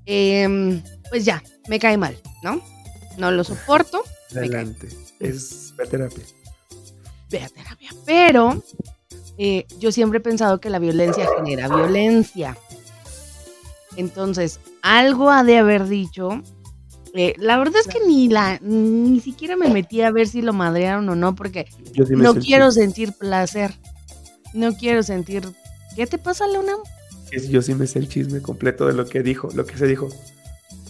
[0.05, 2.61] em, pues ya, me cae mal, ¿no?
[3.17, 4.03] No lo soporto,
[4.35, 4.89] Adelante.
[5.19, 6.23] Es la terapia.
[7.29, 7.89] ve a terapia.
[8.05, 8.63] Pero
[9.37, 12.57] eh, yo siempre he pensado que la violencia genera violencia.
[13.95, 16.41] Entonces, algo ha de haber dicho.
[17.15, 20.51] Eh, la verdad es que ni la ni siquiera me metí a ver si lo
[20.51, 23.73] madrearon o no, porque Yo sí me no quiero sentir placer.
[24.53, 25.43] No quiero sentir.
[25.95, 26.73] ¿Qué te pasa, Leona?
[27.31, 29.87] Es- Yo sí me sé el chisme completo de lo que dijo, lo que se
[29.87, 30.09] dijo.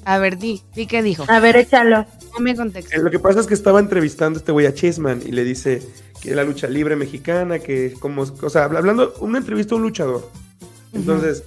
[0.05, 1.23] A ver, di, di qué dijo.
[1.29, 2.05] A ver, échalo.
[2.33, 2.93] Dame contexto.
[2.95, 5.43] Eh, Lo que pasa es que estaba entrevistando a este güey a Chessman y le
[5.45, 5.81] dice
[6.21, 9.83] que la lucha libre mexicana, que como, o sea, habla- hablando, una entrevista a un
[9.83, 10.29] luchador.
[10.91, 11.43] Entonces,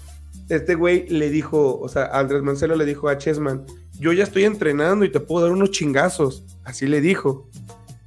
[0.49, 3.65] este güey le dijo, o sea, Andrés Marcelo le dijo a Chessman,
[3.99, 6.45] yo ya estoy entrenando y te puedo dar unos chingazos.
[6.65, 7.49] Así le dijo.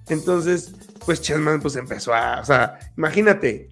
[0.07, 0.71] Entonces,
[1.05, 3.68] pues Chessman pues empezó a, o sea, imagínate,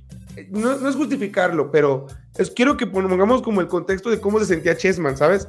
[0.50, 4.46] no, no es justificarlo, pero es, quiero que pongamos como el contexto de cómo se
[4.46, 5.48] sentía Chessman, ¿sabes?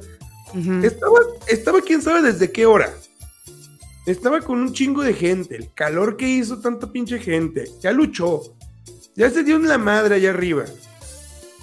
[0.83, 2.91] Estaba, estaba quién sabe desde qué hora.
[4.05, 5.55] Estaba con un chingo de gente.
[5.55, 7.69] El calor que hizo tanta pinche gente.
[7.81, 8.41] Ya luchó.
[9.15, 10.65] Ya se dio en la madre allá arriba.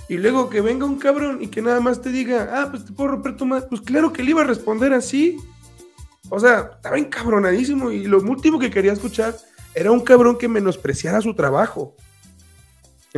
[0.08, 2.92] Y luego que venga un cabrón y que nada más te diga, ah, pues te
[2.92, 3.66] puedo romper tu madre.
[3.68, 5.36] Pues claro que le iba a responder así.
[6.28, 7.90] O sea, estaba encabronadísimo.
[7.90, 9.36] Y lo último que quería escuchar
[9.74, 11.96] era un cabrón que menospreciara su trabajo.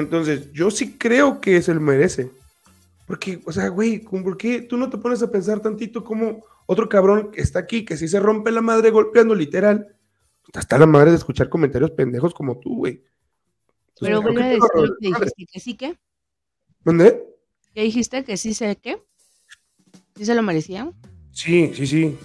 [0.00, 2.30] Entonces, yo sí creo que se lo merece.
[3.06, 6.44] Porque, o sea, güey, ¿cómo- ¿por qué tú no te pones a pensar tantito como
[6.66, 9.96] otro cabrón que está aquí, que si se rompe la madre golpeando literal?
[10.54, 13.02] Está la madre de escuchar comentarios pendejos como tú, güey.
[14.00, 15.98] Pero vuelve a decir lo que dijiste, que sí que.
[16.84, 17.24] ¿Dónde?
[17.74, 18.24] ¿Qué dijiste?
[18.24, 19.02] Que sí sé qué.
[20.16, 20.92] ¿Sí se lo merecía?
[21.32, 22.18] Sí, sí, sí.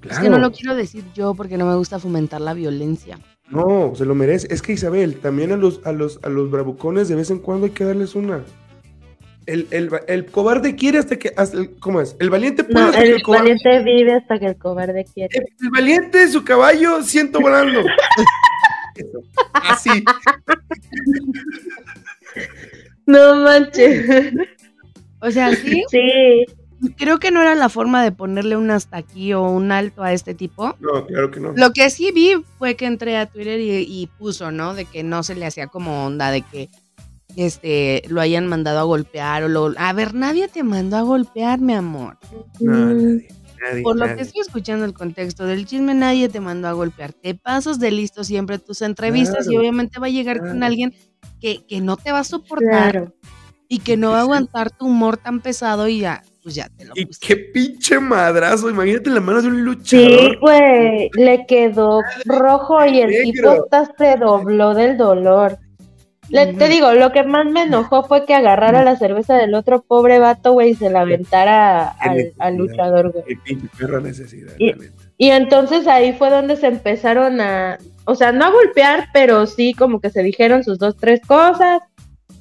[0.00, 0.16] Claro.
[0.16, 3.18] Es que no lo quiero decir yo porque no me gusta fomentar la violencia.
[3.50, 4.48] No, se lo merece.
[4.52, 7.66] Es que Isabel, también a los, a los, a los bravucones de vez en cuando
[7.66, 8.42] hay que darles una.
[9.46, 11.32] El, el, el cobarde quiere hasta que.
[11.36, 12.16] hasta el- ¿Cómo es?
[12.18, 13.42] El valiente puede No, hasta que el el cobarde.
[13.62, 15.36] valiente vive hasta que el cobarde quiere.
[15.36, 17.82] El, el valiente, su caballo, siento volando.
[19.52, 19.90] Así.
[23.06, 24.32] No manches.
[25.20, 26.44] O sea, sí, Sí,
[26.96, 30.12] creo que no era la forma de ponerle un hasta aquí o un alto a
[30.12, 30.76] este tipo.
[30.80, 31.52] No, claro que no.
[31.56, 34.74] Lo que sí vi fue que entré a Twitter y, y puso, ¿no?
[34.74, 36.70] De que no se le hacía como onda, de que
[37.36, 39.74] este lo hayan mandado a golpear o lo...
[39.76, 42.18] A ver, nadie te mandó a golpear, mi amor.
[42.60, 43.28] No, Mm, nadie,
[43.60, 44.16] nadie, Por lo nadie.
[44.16, 47.12] que estoy escuchando el contexto del chisme, nadie te mandó a golpear.
[47.12, 50.94] Te pasas de listo siempre tus entrevistas y obviamente va a llegar con alguien
[51.40, 53.14] que, que no te va a soportar claro.
[53.68, 56.84] y que no va a aguantar tu humor tan pesado y ya, pues ya te
[56.84, 57.18] lo Y puse.
[57.26, 58.68] qué pinche madrazo.
[58.70, 60.38] Imagínate la mano de un Sí, luchador.
[60.40, 63.32] güey, le quedó rojo y el negro.
[63.32, 65.58] tipo hasta se dobló del dolor.
[66.28, 69.82] Le- te digo, lo que más me enojó fue que agarrara la cerveza del otro
[69.82, 71.88] pobre vato, güey, y se la aventara
[72.38, 73.24] al, luchador, güey.
[73.26, 74.52] Qué pinche perra necesidad.
[74.58, 74.74] Y-.
[75.16, 79.74] Y entonces ahí fue donde se empezaron a, o sea, no a golpear, pero sí
[79.74, 81.80] como que se dijeron sus dos, tres cosas.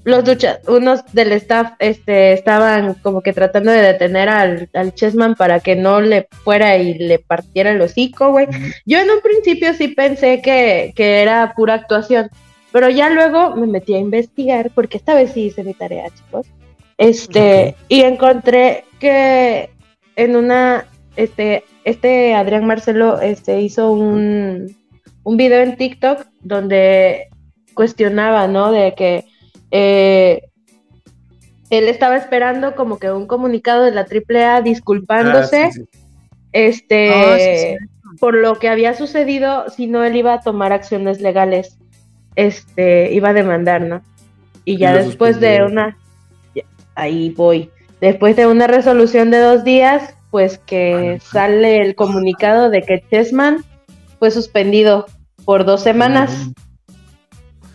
[0.04, 5.36] Los lucha, unos del staff este, estaban como que tratando de detener al, al Chessman
[5.36, 8.48] para que no le fuera y le partiera el hocico, güey.
[8.86, 12.30] Yo en un principio sí pensé que, que era pura actuación,
[12.72, 16.48] pero ya luego me metí a investigar, porque esta vez sí hice mi tarea, chicos.
[16.98, 19.70] Este, y encontré que
[20.16, 20.86] en una,
[21.16, 24.76] este, este Adrián Marcelo este, hizo un,
[25.24, 27.30] un video en TikTok donde
[27.74, 28.72] cuestionaba, ¿no?
[28.72, 29.26] De que
[29.76, 30.44] eh,
[31.72, 36.00] él estaba esperando como que un comunicado de la AAA disculpándose Ah, sí, sí.
[36.52, 38.18] este Ah, sí, sí.
[38.20, 41.80] por lo que había sucedido, si no él iba a tomar acciones legales,
[42.36, 44.02] este iba a demandar, ¿no?
[44.64, 45.98] Y ya Y después de una
[46.96, 47.72] ahí voy.
[48.00, 53.64] Después de una resolución de dos días, pues que sale el comunicado de que Chessman
[54.20, 55.08] fue suspendido
[55.46, 56.52] por dos semanas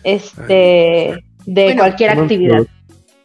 [0.03, 2.63] este de Bueno, cualquier actividad.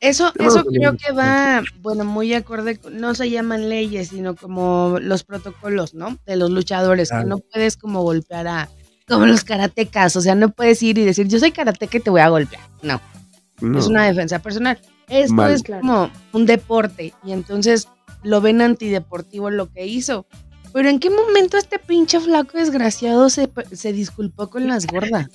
[0.00, 4.98] Eso, eso creo que va, bueno, muy acorde, con- no se llaman leyes, sino como
[5.00, 6.18] los protocolos, ¿no?
[6.26, 8.68] De los luchadores, que no puedes como golpear a,
[9.08, 12.10] como los karatecas, o sea, no puedes ir y decir, yo soy karateca y te
[12.10, 12.62] voy a golpear.
[12.82, 13.00] No,
[13.62, 13.78] No.
[13.78, 14.78] es una defensa personal.
[15.08, 15.52] Esto Mal.
[15.52, 17.88] es como un deporte y entonces
[18.22, 20.26] lo ven antideportivo lo que hizo.
[20.74, 25.28] Pero ¿en qué momento este pinche flaco desgraciado se, se disculpó con las gordas?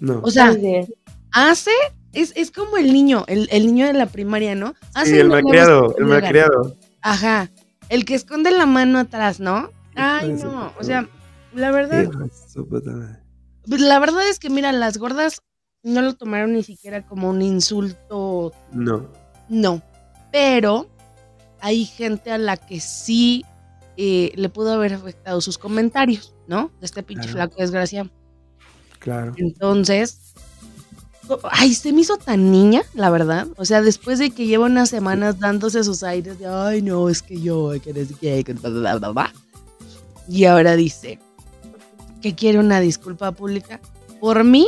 [0.00, 0.20] No.
[0.22, 0.56] O sea.
[1.32, 1.70] Hace,
[2.12, 4.74] es, es como el niño, el, el niño de la primaria, ¿no?
[4.94, 6.76] Hace Sí, el malcriado, el malcriado.
[7.02, 7.50] Ajá,
[7.88, 9.70] el que esconde la mano atrás, ¿no?
[9.94, 11.08] Ay, no, o sea,
[11.54, 12.08] la verdad,
[13.66, 15.42] pues, la verdad es que mira, las gordas
[15.82, 19.10] no lo tomaron ni siquiera como un insulto, No.
[19.48, 19.82] no,
[20.32, 20.88] pero
[21.60, 23.44] hay gente a la que sí
[23.96, 26.70] eh, le pudo haber afectado sus comentarios, ¿no?
[26.80, 27.48] De este pinche Claro.
[27.50, 28.10] flaco desgraciado.
[29.00, 29.32] Claro.
[29.36, 30.27] Entonces,
[31.50, 33.46] ay, se me hizo tan niña, la verdad.
[33.56, 37.22] O sea, después de que lleva unas semanas dándose sus aires de, ay, no, es
[37.22, 39.32] que yo, que sé qué, que bla, bla, bla, bla".
[40.28, 41.18] Y ahora dice
[42.20, 43.80] que quiere una disculpa pública
[44.20, 44.66] por mí,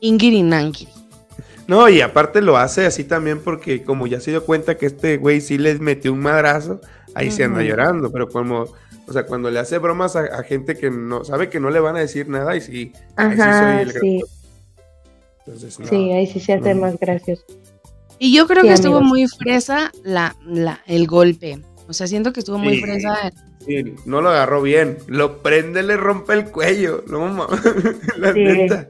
[0.00, 0.92] Ingrid Nangiri.
[1.66, 5.18] No, y aparte lo hace así también porque como ya se dio cuenta que este
[5.18, 6.80] güey sí les metió un madrazo,
[7.14, 8.66] ahí se anda llorando, pero como,
[9.06, 11.78] o sea, cuando le hace bromas a, a gente que no sabe que no le
[11.78, 14.20] van a decir nada y sí, ahí sí soy Ajá, el sí,
[15.46, 15.86] entonces, no.
[15.86, 16.82] sí, ahí sí se hace no.
[16.82, 17.42] más gracioso.
[18.18, 19.08] Y yo creo Sí, que estuvo amigos.
[19.10, 21.60] muy fresa la, la, el golpe.
[21.88, 23.32] O sea, siento que estuvo muy fresa.
[23.66, 27.60] Sí, no lo agarró bien, lo prende, le rompe el cuello, no mames,
[28.18, 28.40] la Sí.
[28.40, 28.88] neta.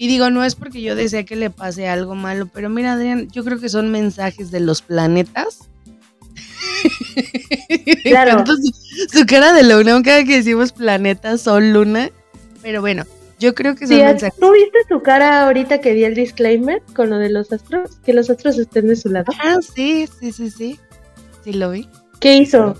[0.00, 3.28] Y digo, no es porque yo desee que le pase algo malo, pero mira, Adrián,
[3.32, 5.68] yo creo que son mensajes de los planetas.
[8.04, 8.44] Claro.
[9.12, 12.10] Su cara de luna, cada que decimos planeta, sol, luna.
[12.62, 13.04] Pero bueno,
[13.38, 14.26] yo creo que son Sí.
[14.40, 17.96] ¿Tú viste su cara ahorita que di el disclaimer con lo de los astros?
[18.04, 19.32] Que los astros estén de su lado.
[19.42, 20.80] Ah, sí, sí, sí, sí.
[21.44, 21.88] Sí lo vi.
[22.20, 22.74] ¿Qué hizo?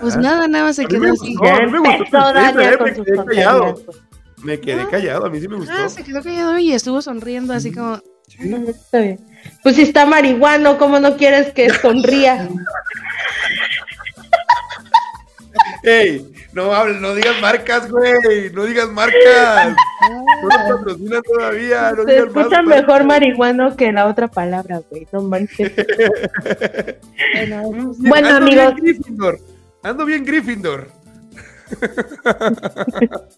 [0.00, 1.34] Pues nada, nada más se quedó así.
[1.36, 3.74] mí me tu quedé callado.
[3.74, 3.98] tonterías.
[4.42, 4.88] Me quedé Ah.
[4.90, 5.72] callado, a mí sí me gustó.
[5.74, 7.96] Ah, se quedó callado y estuvo sonriendo así como.
[8.28, 8.54] Sí.
[8.68, 9.20] Está bien.
[9.62, 12.48] Pues si está marihuano, ¿cómo no quieres que sonría?
[15.84, 19.74] Ey, no hables, no digas marcas, güey, no digas marcas.
[20.00, 22.82] No nos patrocinan todavía, no Se digas más escucha marcas.
[22.86, 25.06] mejor marihuano que la otra palabra, güey.
[25.12, 25.72] No manches.
[27.34, 28.74] Bueno, Sí, Bueno, ando amigos.
[28.76, 29.38] Bien Gryffindor.
[29.82, 30.88] Ando bien Gryffindor.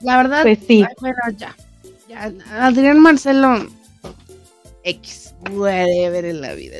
[0.00, 0.42] la verdad.
[0.42, 0.82] Pues sí.
[0.86, 1.54] ay, bueno, ya.
[2.08, 3.66] Ya, Adrián Marcelo.
[4.84, 5.34] X.
[5.44, 6.78] Puede ver en la vida.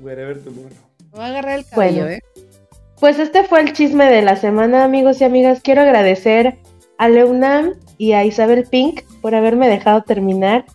[0.00, 0.70] Wherever tomorrow.
[1.12, 2.10] Me va a agarrar el cabello, Bueno.
[2.16, 2.22] ¿eh?
[3.02, 5.58] Pues este fue el chisme de la semana, amigos y amigas.
[5.60, 6.60] Quiero agradecer
[6.98, 10.66] a Leunam y a Isabel Pink por haberme dejado terminar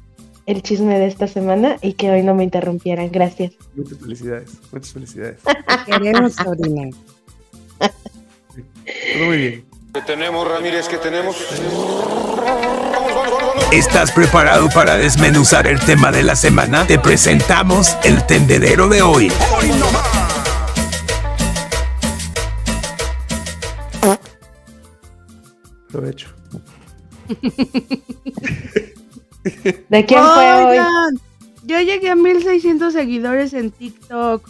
[0.46, 3.10] el chisme de esta semana y que hoy no me interrumpieran.
[3.14, 3.54] Gracias.
[3.76, 5.40] Muchas felicidades, muchas felicidades.
[5.86, 6.90] Queremos, sobrina.
[7.80, 9.66] Todo muy bien.
[9.94, 10.90] ¿Qué tenemos, Ramírez?
[10.90, 11.38] ¿Qué tenemos?
[11.50, 13.64] Vamos, vamos, vamos, vamos.
[13.72, 16.86] ¿Estás preparado para desmenuzar el tema de la semana?
[16.86, 19.32] Te presentamos el tendedero de hoy.
[25.98, 26.28] Aprovecho.
[29.90, 30.78] ¿De quién fue hoy?
[31.66, 34.48] Yo llegué a 1600 seguidores en TikTok.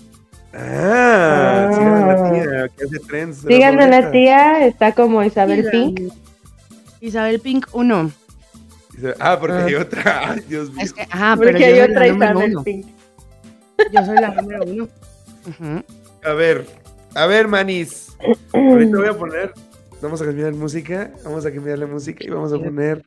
[0.54, 1.72] Ah, Ah.
[1.74, 3.44] sigan a la tía que hace trends.
[3.44, 6.02] de Díganme a la tía, está como Isabel Pink.
[7.00, 8.12] Isabel Pink 1.
[8.94, 9.66] Dice, Ah, porque Ah.
[9.66, 10.22] hay otra.
[10.32, 10.84] Ay, Dios mío.
[10.84, 12.64] Es que, ajá, pero Porque yo hay otra Isabel uno.
[12.64, 12.86] Pink.
[13.94, 14.88] Yo soy la número uno.
[16.26, 16.66] A ver,
[17.16, 18.18] a ver, manis.
[18.52, 19.54] Ahorita voy a poner.
[20.02, 21.12] Vamos a cambiar la música.
[21.24, 23.04] Vamos a cambiar la música y vamos a poner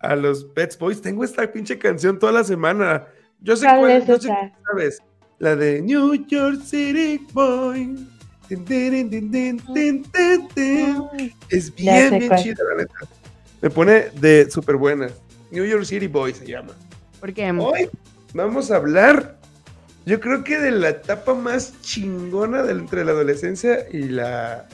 [0.00, 1.00] a los Pets Boys.
[1.00, 3.06] Tengo esta pinche canción toda la semana.
[3.40, 4.28] Yo sé ¿Cuál es yo sé
[4.70, 4.98] sabes.
[5.38, 8.06] La de New York City Boy.
[8.48, 9.62] Tin, tin, tin.
[11.50, 12.42] Es bien, bien cuál.
[12.42, 12.94] chida, la neta.
[13.60, 15.08] Me pone de súper buena.
[15.50, 16.72] New York City Boy se llama.
[17.20, 17.88] Porque Hoy
[18.34, 19.38] vamos a hablar,
[20.06, 24.68] yo creo que de la etapa más chingona de- entre la adolescencia y la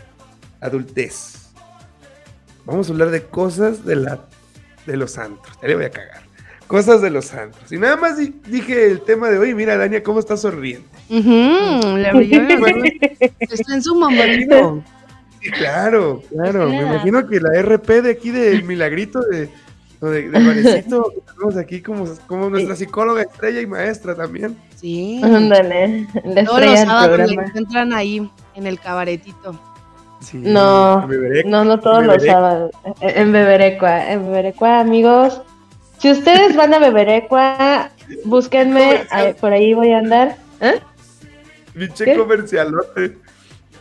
[0.64, 1.50] adultez.
[2.64, 4.20] Vamos a hablar de cosas de, la,
[4.86, 5.56] de los antros.
[5.62, 6.22] Ya le voy a cagar.
[6.66, 7.70] Cosas de los antros.
[7.70, 9.54] Y nada más di- dije el tema de hoy.
[9.54, 10.88] Mira, Dania, cómo está sonriendo.
[11.10, 12.82] Ujú, le brilló el ojo.
[13.38, 14.82] Está en su momento.
[15.42, 16.68] Sí, claro, claro.
[16.70, 19.50] Me imagino que la RP de aquí del Milagrito de,
[20.00, 24.56] o de, del Varecito, que tenemos aquí como, como nuestra psicóloga estrella y maestra también.
[24.76, 25.20] Sí.
[25.22, 27.42] Ándale, la Todos los sábados la programa.
[27.46, 29.60] encuentran ahí, en el cabaretito.
[30.24, 31.06] Sí, No,
[31.46, 32.70] no, no todos los sábados.
[33.00, 35.40] En Beberecua, en Beberecua, amigos.
[35.98, 37.90] Si ustedes van a Beberecua,
[38.24, 40.36] búsquenme, ahí- por ahí voy a andar.
[40.60, 40.80] ¿Eh?
[42.16, 43.18] Comercialote.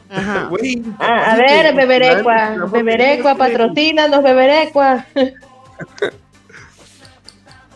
[0.10, 0.50] Ajá.
[1.00, 5.06] Ah, a ver, Beberecua, Beberecua, patrocínanos, Beberecua.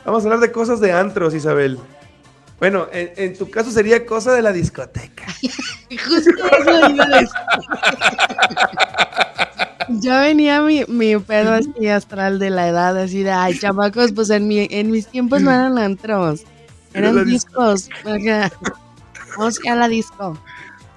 [0.05, 1.79] Vamos a hablar de cosas de antros, Isabel.
[2.59, 5.25] Bueno, en, en tu caso sería cosa de la discoteca.
[5.89, 7.29] Justo eso iba a decir.
[9.89, 14.29] Ya venía mi, mi pedo así astral de la edad, así de, ay, chamacos, pues
[14.31, 16.43] en, mi, en mis tiempos no eran antros,
[16.93, 17.89] eran discos.
[19.37, 20.37] Vamos a la disco.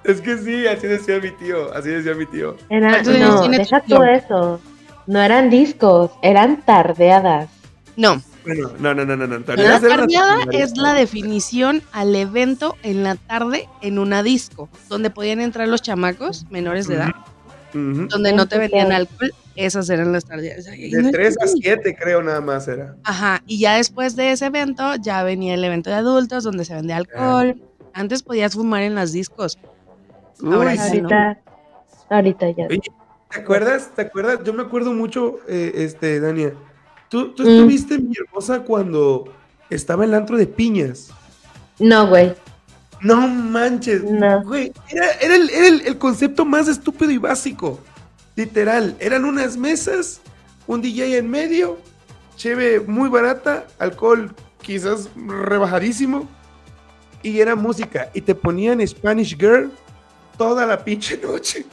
[0.03, 2.57] Es que sí, así decía mi tío, así decía mi tío.
[2.69, 4.59] Era- ¿Cuántos años no, deja tú eso.
[5.07, 7.49] No eran discos, eran tardeadas.
[7.95, 9.39] No, Bueno, no, no, no, no, no.
[9.55, 15.41] la tardeada es la definición al evento en la tarde en una disco, donde podían
[15.41, 17.11] entrar los chamacos menores de edad,
[17.73, 20.65] donde no te vendían alcohol, esas eran las tardeadas.
[20.65, 21.61] De no 3 a entendí.
[21.61, 22.95] 7 creo nada más era.
[23.03, 26.73] Ajá, y ya después de ese evento ya venía el evento de adultos donde se
[26.73, 27.61] vendía alcohol.
[27.93, 29.59] Antes podías fumar en las discos.
[30.43, 31.01] Ahora Uy, ya sí.
[31.01, 31.09] no.
[31.09, 31.39] Ahorita,
[32.09, 32.65] ahorita ya.
[32.67, 32.81] Oye,
[33.31, 33.91] ¿Te acuerdas?
[33.95, 34.39] ¿Te acuerdas?
[34.43, 36.53] Yo me acuerdo mucho, eh, este, Dania.
[37.11, 37.47] ¿Tú, tú Mm.
[37.49, 39.25] estuviste en mi hermosa cuando
[39.69, 41.09] estaba el antro de piñas.
[41.77, 42.33] No, güey.
[43.01, 44.01] No manches.
[44.03, 44.41] No.
[44.45, 47.79] Güey, era, era el, era el- el concepto más estúpido y básico.
[48.37, 50.21] Literal, eran unas mesas,
[50.67, 51.77] un DJ en medio,
[52.37, 56.29] cheve muy barata, alcohol quizás rebajadísimo,
[57.23, 58.09] y era música.
[58.13, 59.69] Y te ponían Spanish Girl
[60.37, 61.65] toda la pinche noche.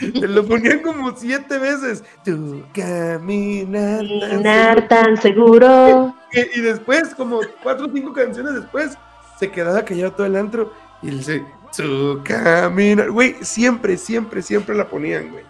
[0.00, 2.02] Lo ponían como siete veces.
[2.24, 4.00] Tu caminar.
[4.00, 6.14] tan Caminar tan seguro.
[6.32, 8.96] y, y después, como cuatro o cinco canciones después,
[9.38, 13.10] se quedaba callado todo el antro y él dice, su caminar.
[13.10, 15.44] Güey, siempre, siempre, siempre la ponían, güey.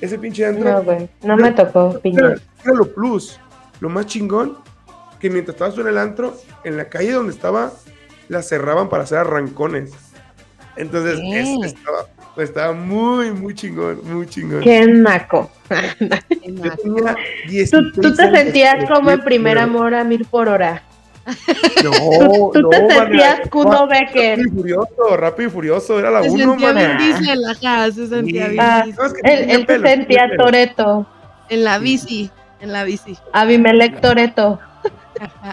[0.00, 0.70] Ese pinche antro.
[0.70, 1.08] No, güey.
[1.22, 3.40] No me tocó, era, era lo plus.
[3.80, 4.58] Lo más chingón,
[5.18, 7.72] que mientras estabas en el antro, en la calle donde estaba,
[8.28, 9.92] la cerraban para hacer arrancones.
[10.76, 11.18] Entonces,
[11.64, 12.06] estaba,
[12.44, 14.60] estaba muy, muy chingón, muy chingón.
[14.60, 15.50] Qué naco.
[16.00, 16.08] Yo
[16.76, 20.82] tenía Tú, 16 tú te años, sentías como en primer amor a mil por hora.
[21.84, 21.90] No,
[22.52, 24.38] Tú no, te sentías Kuno Becker.
[24.38, 26.96] Rápido y Furioso, Rápido y Furioso, era la Se uno, sentía maná.
[26.96, 28.50] Vin Diesel, ajá, se sentía Sí.
[28.52, 28.96] Vin Ah, Diesel.
[28.98, 30.30] No, es que no Él, se pelo, sentía.
[30.38, 31.06] Toreto.
[31.50, 33.16] En la bici, en la bici.
[33.32, 34.58] Abimelec Toreto.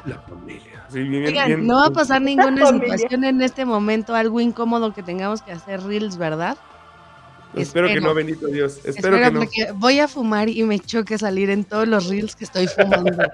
[0.06, 0.62] La familia.
[0.90, 4.94] Sí, bien, Oigan, bien- no va a pasar ninguna situación en este momento, algo incómodo
[4.94, 6.56] que tengamos que hacer reels, ¿verdad?
[7.56, 8.82] Espero que no, bendito Dios.
[8.84, 9.46] Espero que no.
[9.76, 13.12] voy a fumar y me choque salir en todos los reels que estoy fumando.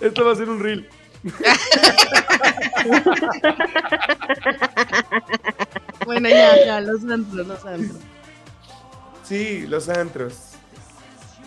[0.00, 0.88] Esto va a ser un reel.
[6.06, 7.98] bueno, ya, ya, los antros, los antros.
[9.24, 10.50] Sí, los antros.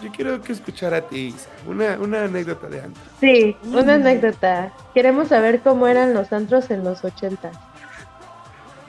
[0.04, 3.02] Yo quiero que escuchar a ti, Isa, una, una anécdota de antro.
[3.20, 4.72] Sí, una anécdota.
[4.94, 7.50] Queremos saber cómo eran los antros en los 80.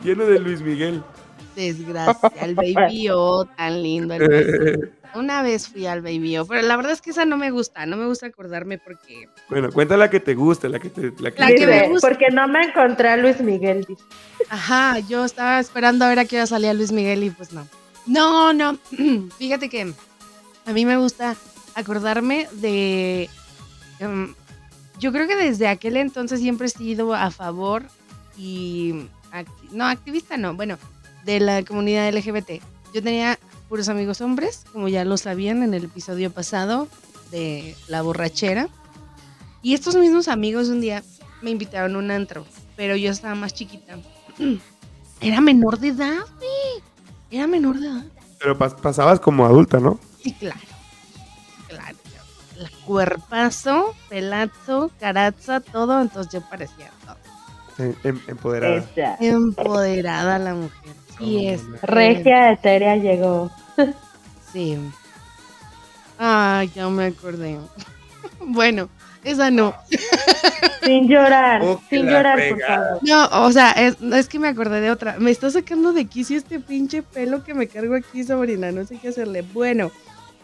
[0.02, 1.02] Lleno de Luis Miguel.
[1.54, 4.14] Desgracia, el baby O, tan lindo.
[4.14, 4.82] el baby
[5.14, 5.18] O.
[5.18, 7.86] Una vez fui al baby O, pero la verdad es que esa no me gusta,
[7.86, 11.12] no me gusta acordarme porque bueno, cuenta la que te guste, la que te...
[11.20, 12.08] La que La te- que me gusta.
[12.08, 13.84] porque no me encontré a Luis Miguel.
[13.88, 14.02] dice.
[14.50, 17.64] Ajá, yo estaba esperando a ver a qué hora salía Luis Miguel y pues no.
[18.06, 18.76] No, no.
[19.38, 19.92] Fíjate que
[20.66, 21.36] a mí me gusta
[21.76, 23.30] acordarme de.
[24.00, 24.34] em,
[24.98, 27.84] yo creo que desde aquel entonces siempre he sido a favor
[28.36, 29.06] y.
[29.32, 30.76] acti- no, activista no, bueno,
[31.24, 32.62] de la comunidad LGBT.
[32.92, 36.88] Yo tenía puros amigos hombres, como ya lo sabían en el episodio pasado
[37.30, 38.68] de La Borrachera.
[39.62, 41.02] Y estos mismos amigos un día
[41.42, 42.46] me invitaron a un antro,
[42.76, 43.96] pero yo estaba más chiquita.
[45.20, 46.82] Era menor de edad, güey.
[47.30, 48.04] Era menor de edad.
[48.38, 49.98] Pero pas- pasabas como adulta, ¿no?
[50.22, 50.60] Sí, claro.
[51.68, 51.96] Claro.
[52.58, 57.16] el cuerpazo, pelazo, caraza, todo, entonces yo parecía todo.
[57.86, 58.76] Em- em- empoderada.
[58.76, 59.16] Esa.
[59.20, 60.94] Empoderada la mujer.
[61.18, 61.64] Sí, ¿Cómo es.
[61.64, 61.76] no?
[61.82, 63.50] Regia etérea llegó.
[64.52, 64.78] Sí.
[66.16, 67.58] Ay, ya me acordé.
[68.40, 68.88] bueno,
[69.24, 69.74] esa no.
[70.84, 72.98] Sin llorar, Oh, sin llorar, por favor.
[73.02, 75.16] No, o sea, es, es que me acordé de otra.
[75.18, 78.70] Me está sacando de quicio este pinche pelo que me cargo aquí, sobrina.
[78.70, 79.42] No sé qué hacerle.
[79.42, 79.90] Bueno,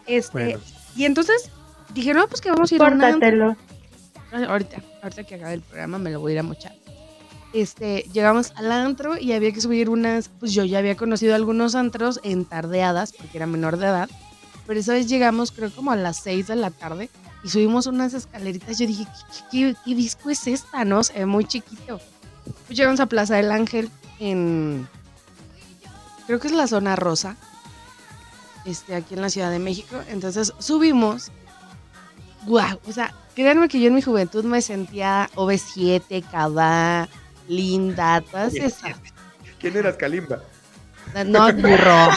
[0.07, 0.31] este.
[0.33, 0.59] Bueno.
[0.95, 1.49] Y entonces
[1.93, 3.11] dije, no, pues que vamos a ir a un antro.
[3.11, 3.55] Córtatelo.
[4.33, 6.73] Ah, Ahorita, ahorita que acabe el programa me lo voy a ir a mochar.
[7.53, 11.75] Este, llegamos al antro y había que subir unas, pues yo ya había conocido algunos
[11.75, 14.09] antros en tardeadas, porque era menor de edad,
[14.65, 17.09] pero esa vez llegamos creo como a las 6 de la tarde
[17.43, 19.05] y subimos unas escaleritas, yo dije,
[19.51, 20.85] ¿qué, disco es esta?
[20.85, 21.99] No, se ve muy chiquito.
[22.67, 23.89] Pues llegamos a Plaza del Ángel
[24.19, 24.87] en,
[26.27, 27.35] creo que es la zona rosa,
[28.63, 31.31] este, aquí en la Ciudad de México, entonces subimos
[32.45, 37.07] Guau, o sea, créanme que yo en mi juventud me sentía OV7, Cabá,
[37.47, 38.95] Linda, todas esas.
[39.59, 40.39] ¿Quién eras, Kalimba?
[41.25, 42.07] No, burro.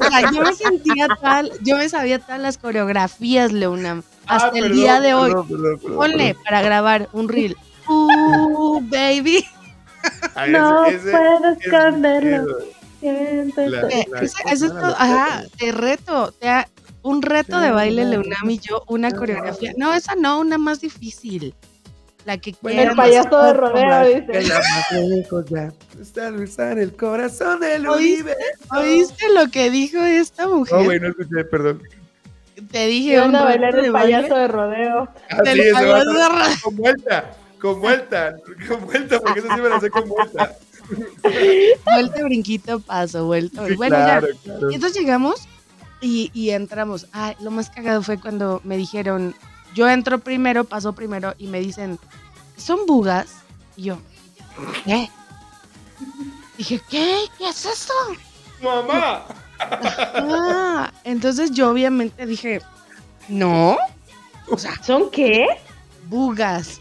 [0.00, 4.52] O sea, yo me sentía tal, yo me sabía todas las coreografías, Leonam, hasta Ah,
[4.54, 5.30] el perdón, día de hoy.
[5.30, 7.56] perdón, perdón, perdón, Ponle para grabar un reel.
[7.88, 9.44] Uh, baby.
[10.48, 12.58] No ese- puedo esconderlo.
[14.22, 16.68] eso es todo, ajá, te reto, te ha-
[17.02, 19.72] un reto de baile, Leonam y yo, una coreografía.
[19.76, 21.54] No, esa no, una más difícil.
[22.26, 22.90] La que Bueno, quieras.
[22.92, 24.52] El payaso de rodeo, Que dice.
[24.52, 25.72] la más lejos ya.
[26.00, 26.26] Está
[26.72, 28.22] en el corazón del ¿Oíste?
[28.24, 28.36] Uribe.
[28.76, 30.74] ¿Oíste lo que dijo esta mujer?
[30.76, 31.82] No, güey, no escuché, perdón.
[32.72, 35.08] Te dije Y un anda a bailar el payaso de rodeo.
[35.30, 38.36] Ah, del sí, ese va a payaso de ra- con vuelta, con vuelta,
[38.68, 40.56] con vuelta, porque eso sí me lo sé con vuelta.
[41.84, 43.66] Vuelta, brinquito, paso, vuelta.
[43.66, 44.40] Sí, bueno, claro, ya.
[44.42, 44.70] claro.
[44.70, 45.48] Y entonces llegamos
[46.00, 47.06] y, y entramos.
[47.12, 49.34] Ay, lo más cagado fue cuando me dijeron,
[49.76, 51.98] yo entro primero, paso primero, y me dicen,
[52.56, 53.26] ¿son bugas?
[53.76, 53.98] Y yo,
[54.86, 55.10] ¿qué?
[56.56, 57.18] Dije, ¿qué?
[57.36, 57.92] ¿Qué es eso?
[58.62, 59.22] ¡Mamá!
[59.60, 62.62] Ah, entonces yo obviamente dije,
[63.28, 63.76] no,
[64.48, 65.46] o sea, ¿Son qué?
[66.08, 66.80] bugas.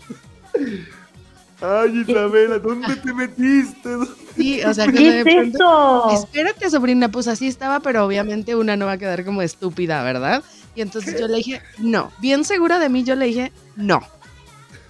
[1.62, 3.90] Ay, Isabela, ¿dónde te metiste?
[4.38, 6.10] Sí, o sea, que ¿Qué de es eso?
[6.12, 10.44] Espérate, sobrina, pues así estaba, pero obviamente una no va a quedar como estúpida, ¿verdad?
[10.76, 12.12] Y entonces yo le dije, no.
[12.20, 14.02] Bien segura de mí, yo le dije, no.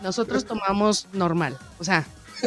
[0.01, 2.05] Nosotros tomamos normal, o sea.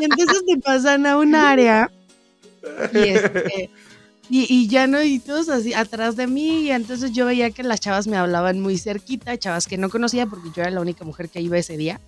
[0.00, 1.90] y entonces te pasan a un área
[2.92, 3.70] y, este,
[4.28, 7.62] y, y ya no, y todos así atrás de mí, y entonces yo veía que
[7.62, 11.04] las chavas me hablaban muy cerquita, chavas que no conocía porque yo era la única
[11.04, 12.00] mujer que iba ese día.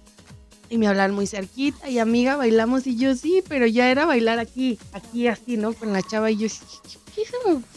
[0.70, 4.38] Y me hablaban muy cerquita y amiga, bailamos y yo sí, pero ya era bailar
[4.38, 5.74] aquí, aquí así, ¿no?
[5.74, 6.48] Con la chava y yo,
[7.14, 7.22] ¿qué,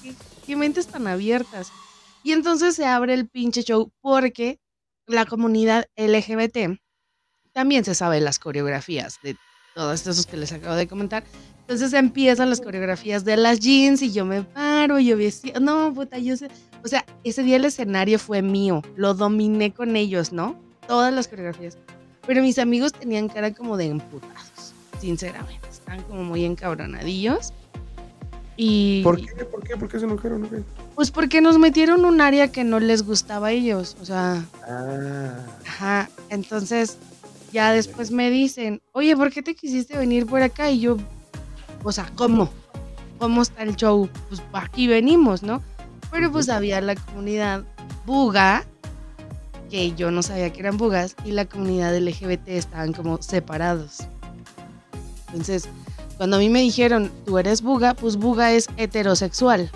[0.04, 0.14] qué,
[0.46, 1.72] qué- mentes tan abiertas?
[2.24, 4.60] Y entonces se abre el pinche show porque
[5.08, 6.80] la comunidad LGBT
[7.54, 9.38] también se sabe las coreografías de
[9.76, 11.24] todos esos que les acabo de comentar.
[11.62, 16.18] Entonces empiezan las coreografías de las jeans y yo me paro yo vestía, no, puta,
[16.20, 16.48] yo sé,
[16.84, 20.60] o sea, ese día el escenario fue mío, lo dominé con ellos, ¿no?
[20.88, 21.78] Todas las coreografías.
[22.28, 25.68] Pero mis amigos tenían cara como de emputados, sinceramente.
[25.70, 27.52] Estaban como muy encabronadillos.
[28.58, 29.46] Y ¿Por qué?
[29.46, 29.76] ¿Por qué?
[29.76, 30.42] ¿Por qué se enojaron?
[30.44, 30.48] ¿No?
[30.96, 33.98] pues porque nos metieron un área que no les gustaba a ellos.
[34.02, 36.10] O sea, Ah, ajá.
[36.30, 36.98] Entonces,
[37.52, 40.72] ya después me dicen, oye, ¿por qué te quisiste venir por acá?
[40.72, 40.98] Y yo,
[41.84, 42.50] o sea, ¿cómo?
[43.20, 44.10] ¿Cómo está el show?
[44.30, 45.62] Pues aquí venimos, ¿no?
[46.12, 47.64] Pero pues había la comunidad
[48.06, 48.64] buga,
[49.70, 54.00] que yo no sabía que eran bugas, y la comunidad LGBT estaban como separados.
[55.28, 55.68] Entonces,
[56.18, 59.70] cuando a mí me dijeron, tú eres buga, pues buga es heterosexual.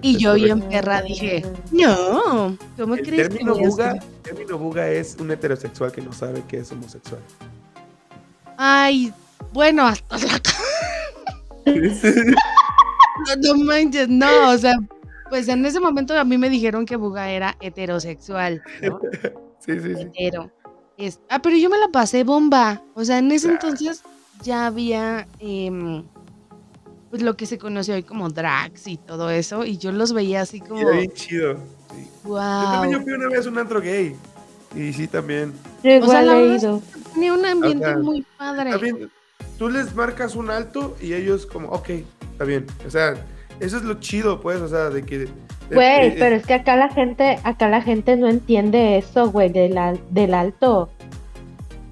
[0.00, 4.58] Y es yo bien perra dije, no, ¿cómo El crees término que buga, el término
[4.58, 7.20] buga es un heterosexual que no sabe que es homosexual.
[8.56, 9.12] Ay,
[9.52, 10.40] bueno, hasta la...
[11.66, 14.74] No, no manches, no, o sea,
[15.28, 19.00] pues en ese momento a mí me dijeron que buga era heterosexual, ¿no?
[19.64, 20.02] Sí, sí, sí.
[20.02, 20.50] Hetero.
[20.96, 22.82] Es- ah, pero yo me la pasé bomba.
[22.94, 24.02] O sea, en ese entonces
[24.42, 26.04] ya había em,
[27.10, 29.64] pues lo que se conoce hoy como drags y todo eso.
[29.64, 31.56] Y yo los veía así como, Era bien chido.
[31.94, 32.08] sí.
[32.24, 33.04] Yo también yo wow.
[33.04, 34.16] fui una vez un antro gay.
[34.74, 35.52] Y sí, también.
[35.82, 36.82] Yo O sea, igual la he ido.
[37.12, 38.76] Tenía un ambiente sea, muy padre.
[38.78, 39.10] Bien.
[39.58, 41.90] Tú les marcas un alto y ellos como, ok,
[42.32, 42.66] está bien.
[42.86, 43.14] O sea,
[43.60, 45.28] eso es lo chido, pues, o sea, de que...
[45.70, 49.50] Güey, eh, pero es que acá la gente, acá la gente no entiende eso, güey,
[49.50, 50.90] del, al- del alto.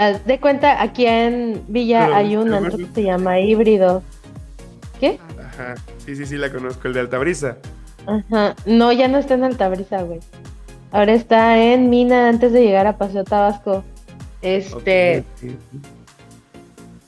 [0.01, 4.03] Haz de cuenta, aquí en Villa Pero, hay un antro que se llama Híbrido.
[4.99, 5.19] ¿Qué?
[5.39, 7.59] Ajá, sí, sí, sí, la conozco, el de Altabrisa.
[8.07, 8.57] Ajá.
[8.65, 10.21] No, ya no está en Altabrisa, güey.
[10.91, 13.85] Ahora está en Mina antes de llegar a Paseo Tabasco.
[14.41, 15.23] Este,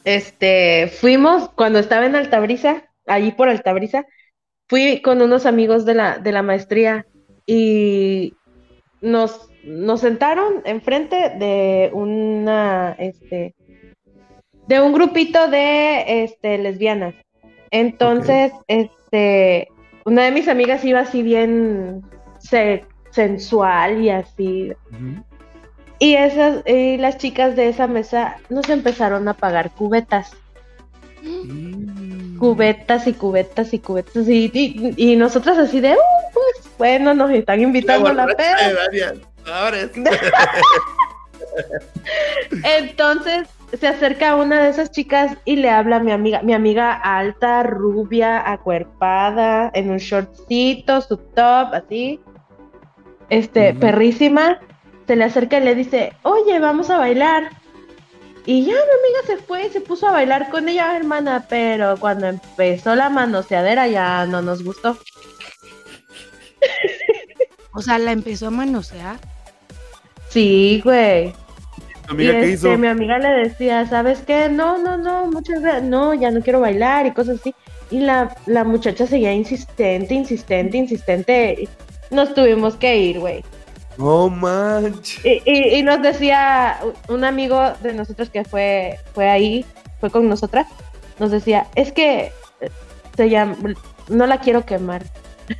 [0.05, 4.05] este, fuimos cuando estaba en Altabrisa, allí por Altabrisa,
[4.69, 7.07] fui con unos amigos de la, de la maestría
[7.47, 8.35] y
[9.01, 13.55] nos, nos sentaron enfrente de una, este,
[14.67, 17.15] de un grupito de, este, lesbianas.
[17.71, 19.69] Entonces, este,
[20.05, 22.03] una de mis amigas iba así bien
[22.39, 24.73] se- sensual y así,
[25.99, 30.33] y esas, y las chicas de esa mesa nos empezaron a pagar cubetas,
[31.23, 32.39] Mm.
[32.39, 37.31] cubetas y cubetas y cubetas, y, y, y nosotras así de, "Uh, pues bueno, nos
[37.31, 38.83] están invitando a la peda.
[42.65, 43.49] Entonces
[43.79, 47.63] se acerca una de esas chicas y le habla a mi amiga, mi amiga alta,
[47.63, 52.21] rubia, acuerpada, en un shortcito, su top, así,
[53.31, 54.61] este, perrísima,
[55.07, 57.51] se le acerca y le dice, oye, vamos a bailar.
[58.45, 61.97] Y ya mi amiga se fue y se puso a bailar con ella, hermana, pero
[61.99, 64.99] cuando empezó la manoseadera ya no nos gustó.
[67.73, 69.17] O sea, la empezó a manosear.
[70.29, 71.33] Sí, güey.
[72.07, 72.79] ¿Tu amiga y qué este, hizo?
[72.79, 74.49] mi amiga le decía, ¿sabes qué?
[74.49, 77.55] No, no, no, muchas gracias, no, ya no quiero bailar y cosas así.
[77.91, 81.57] Y la, la muchacha seguía insistente, insistente, insistente.
[81.63, 83.45] y Nos tuvimos que ir, güey.
[83.99, 85.25] No manches.
[85.25, 89.65] Y, y- y nos decía un amigo de nosotros que fue, fue ahí,
[90.01, 90.67] fue con nosotras,
[91.19, 92.71] nos decía, es que eh,
[93.17, 93.55] se llama,
[94.09, 95.05] no la quiero quemar.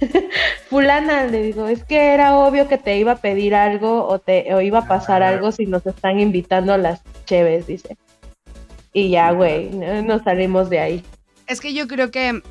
[0.71, 4.53] Fulana, le digo, es que era obvio que te iba a pedir algo o te
[4.55, 7.97] o iba a pasar algo si nos están invitando a las cheves, dice.
[8.93, 11.05] Y ya, güey, no- nos salimos de ahí.
[11.47, 12.43] Es que yo creo que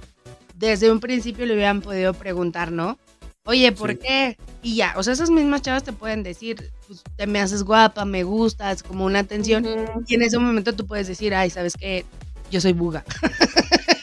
[0.56, 2.98] desde un principio le hubieran podido preguntar, ¿no?
[3.46, 3.98] Oye, ¿por Sí.
[3.98, 4.38] qué?
[4.62, 8.06] Y ya, o sea, esas mismas chavas te pueden decir, pues, te me haces guapa,
[8.06, 9.66] me gustas, como una atención.
[9.66, 10.04] Ujú.
[10.08, 12.06] Y en ese momento tú puedes decir, ay, ¿sabes qué?
[12.52, 13.04] Yo soy buga.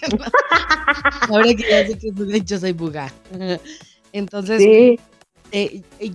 [1.28, 3.12] Ahora que ya sé que yo soy buga.
[4.12, 4.98] Entonces, Sí,
[5.52, 6.12] eh, eh,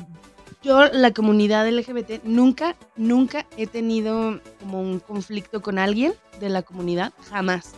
[0.64, 6.62] yo, la comunidad LGBT, nunca, nunca he tenido como un conflicto con alguien de la
[6.62, 7.72] comunidad, jamás.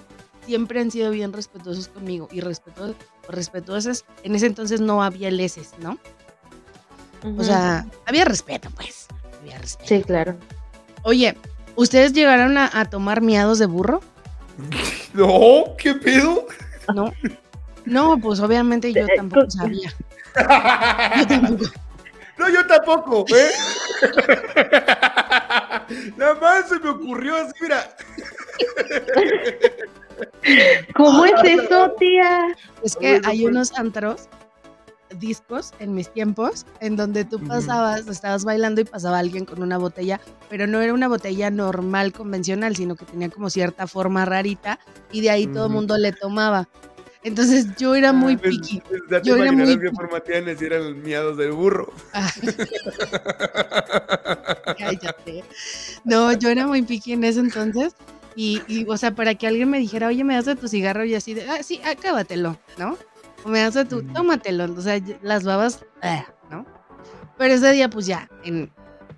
[0.45, 2.95] Siempre han sido bien respetuosos conmigo y respetuosos,
[3.28, 4.05] respetuosas.
[4.24, 5.97] En ese entonces no había leses, ¿no?
[7.38, 9.07] O sea, había respeto, pues.
[9.41, 9.88] Había respeto.
[9.88, 10.36] sí, claro.
[11.01, 11.36] Oye,
[11.76, 14.01] ¿ustedes llegaron a, a tomar miados de burro?
[15.16, 16.45] No, ¿qué pedo?
[16.93, 17.11] No.
[17.86, 19.93] No, pues obviamente yo Eh, tampoco con- sabía.
[21.18, 21.72] Yo tampoco.
[22.38, 23.51] No, yo tampoco, ¿eh?
[26.18, 27.95] Nada más se me ocurrió así, mira.
[30.95, 32.47] ¿Cómo es eso, tía?
[32.84, 34.28] Es que hay unos antros,
[35.20, 39.78] discos en mis tiempos, en donde tú pasabas, estabas bailando y pasaba alguien con una
[39.78, 44.80] botella, pero no era una botella normal, convencional, sino que tenía como cierta forma rarita
[45.12, 46.68] y de ahí todo el mundo le tomaba.
[47.24, 48.82] Entonces yo era muy Pues, piqui.
[48.88, 51.91] pues, Ya te Yo era muy qué forma tienes si eran los miados del burro.
[52.14, 52.32] Ah.
[54.78, 55.43] Cállate.
[56.03, 57.95] No, yo era muy piqui en ese entonces.
[58.36, 61.06] Y, y, o sea, para que alguien me dijera, oye, me das de tu cigarro
[61.06, 62.97] y así de, ah, sí, acábatelo, ¿no?
[63.46, 64.14] O me das tu, Ujú.
[64.14, 64.66] tómatelo.
[64.74, 66.66] O sea, las babas, ah, ¿no?
[67.38, 68.72] Pero ese día, pues ya, en,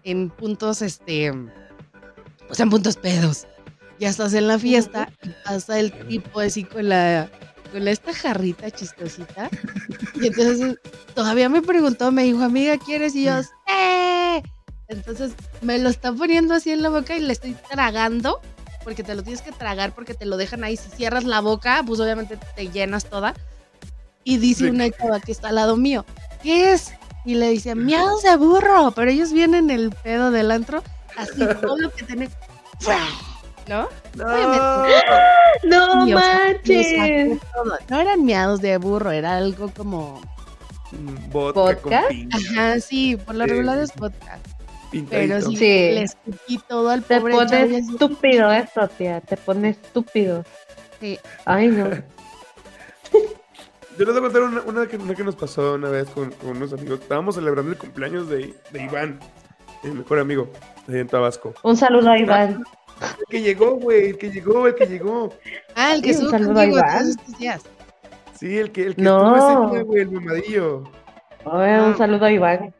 [0.03, 3.47] en puntos, este, o sea, en puntos pedos.
[3.99, 7.29] Ya estás en la fiesta y pasa el tipo así con la,
[7.71, 9.49] con la- esta jarrita chistosita.
[10.15, 10.75] Y entonces
[11.15, 13.15] todavía me preguntó, me dijo, amiga, ¿quieres?
[13.15, 14.43] Y yo, ¡eh!
[14.87, 18.39] Entonces me lo está poniendo así en la boca y le estoy tragando,
[18.83, 20.77] porque te lo tienes que tragar porque te lo dejan ahí.
[20.77, 23.33] Si cierras la boca, pues obviamente te llenas toda.
[24.27, 24.69] Y dice Sí.
[24.71, 26.05] una chava que está al lado mío,
[26.43, 26.93] ¿qué es?
[27.23, 30.83] Y le dice, miados de burro, pero ellos vienen el pedo del antro,
[31.15, 32.29] así todo lo que tienen,
[33.69, 33.87] ¿no?
[34.15, 34.67] Obviamente.
[35.63, 37.39] No Y, o sea, manches.
[37.89, 40.21] No eran miados de burro, era algo como.
[40.91, 41.99] Mm, Vodka, ¿Vodka?
[42.01, 44.39] con pinche Ajá, sí, por lo Sí, regular es vodka.
[44.91, 45.33] pintadito.
[45.35, 45.65] Pero sí, Sí.
[45.65, 49.21] le escupí todo al Te pobre pone chavo y así, estúpido eso, tía.
[49.21, 50.43] Te pone estúpido.
[50.99, 51.17] Sí.
[51.45, 51.87] Ay, no.
[53.97, 56.31] Yo les voy a contar una, una que, una que nos pasó una vez con,
[56.31, 56.99] con unos amigos.
[57.01, 59.19] Estábamos celebrando el cumpleaños de, de Iván,
[59.83, 60.49] mi mejor amigo,
[60.87, 61.53] ahí en Tabasco.
[61.63, 62.63] Un saludo a Iván.
[63.19, 65.33] El que llegó, güey, el que llegó, el que llegó.
[65.75, 67.07] Ah, el que Sí, un estuvo saludo a contigo Iván.
[67.09, 67.63] estos días.
[68.35, 69.35] Sí, el que, el que No.
[69.35, 70.83] estuvo ese día, güey, el mamadillo.
[71.45, 72.73] Oye, un saludo a Iván.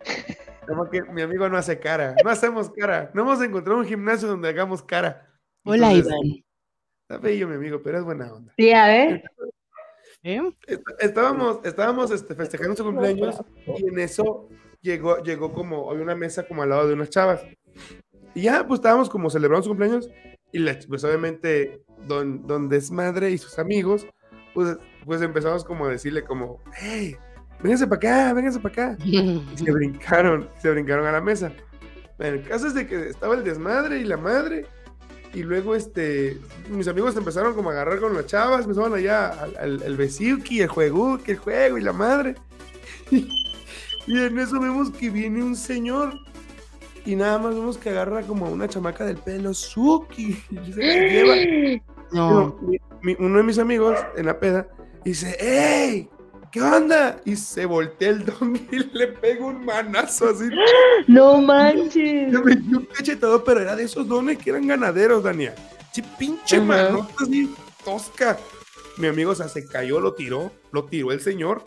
[0.68, 3.10] Como que mi amigo no hace cara, no hacemos cara.
[3.14, 5.26] No hemos encontrado un gimnasio donde hagamos cara.
[5.64, 6.44] Hola, Entonces, Iván.
[7.10, 8.54] Está bello, mi amigo, pero es buena onda.
[8.58, 9.24] Sí, a ver.
[10.28, 10.42] ¿Eh?
[10.68, 13.38] Est- Estábamos, estábamos este, festejando su cumpleaños
[13.78, 14.50] y en eso
[14.82, 17.42] llegó, llegó como, había una mesa como al lado de unas chavas.
[18.36, 20.10] Y ya, pues estábamos como celebrando su cumpleaños
[20.52, 24.06] y la, pues obviamente don, don Desmadre y sus amigos,
[24.54, 27.16] pues, pues empezamos como a decirle como, hey,
[27.64, 28.98] vénganse para acá, vénganse para acá.
[29.06, 31.54] Y se brincaron, se brincaron a la mesa.
[32.18, 34.66] Bueno, el caso es de que estaba el desmadre y la madre.
[35.34, 36.38] Y luego, este,
[36.70, 40.62] mis amigos empezaron como a agarrar con las chavas, empezaron allá al, al, el besiuki,
[40.62, 42.36] el juego, que el juego y la madre.
[44.10, 46.14] Y en eso vemos que viene un señor
[47.06, 50.80] y nada más vemos que agarra como a una chamaca del pelo, Suki, y se
[50.82, 51.36] la lleva.
[52.14, 52.56] No.
[52.58, 54.70] Pero mi- mi- uno de mis amigos en la peda
[55.04, 56.10] dice, ¡Ey!
[56.52, 57.20] ¿Qué onda?
[57.26, 60.46] Y se voltea el don y le pega un manazo así.
[61.08, 62.32] No manches.
[62.32, 65.54] Le metió un cachetado, pero era de esos dones que eran ganaderos, Dania.
[65.92, 66.66] Sí, pinche Ajá.
[66.66, 68.38] manota así, tosca.
[68.98, 71.64] Mi amigo, o sea, se cayó, lo tiró, lo tiró el señor.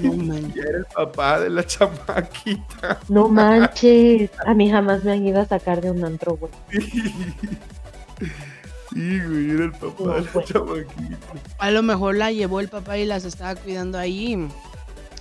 [0.00, 0.64] No manches.
[0.64, 3.00] Era el papá de la chamaquita.
[3.08, 4.30] No manches.
[4.46, 6.52] A mí jamás me han ido a sacar de un antro, güey.
[8.94, 11.16] Sí, güey, era el papá de la chamaquita.
[11.58, 14.48] A lo mejor la llevó el papá y las estaba cuidando ahí.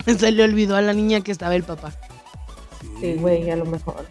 [0.18, 1.94] Se le olvidó a la niña que estaba el papá.
[3.00, 4.06] Sí, güey, a lo mejor.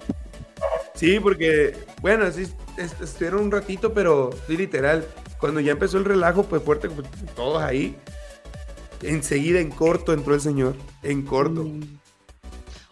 [0.95, 2.47] Sí, porque, bueno, sí,
[2.77, 5.07] est- estuvieron un ratito, pero sí, literal,
[5.39, 7.97] cuando ya empezó el relajo, pues fuerte, pues, todos ahí,
[9.03, 11.65] enseguida en corto entró el señor, en corto.
[11.65, 11.81] Mm.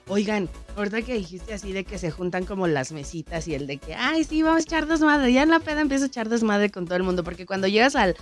[0.08, 0.48] Oigan,
[0.80, 3.94] ahorita que dijiste así de que se juntan como las mesitas y el de que,
[3.94, 5.32] ay, sí, vamos a echar desmadre.
[5.32, 7.96] Ya en la peda empieza a echar desmadre con todo el mundo, porque cuando llegas
[7.96, 8.16] al,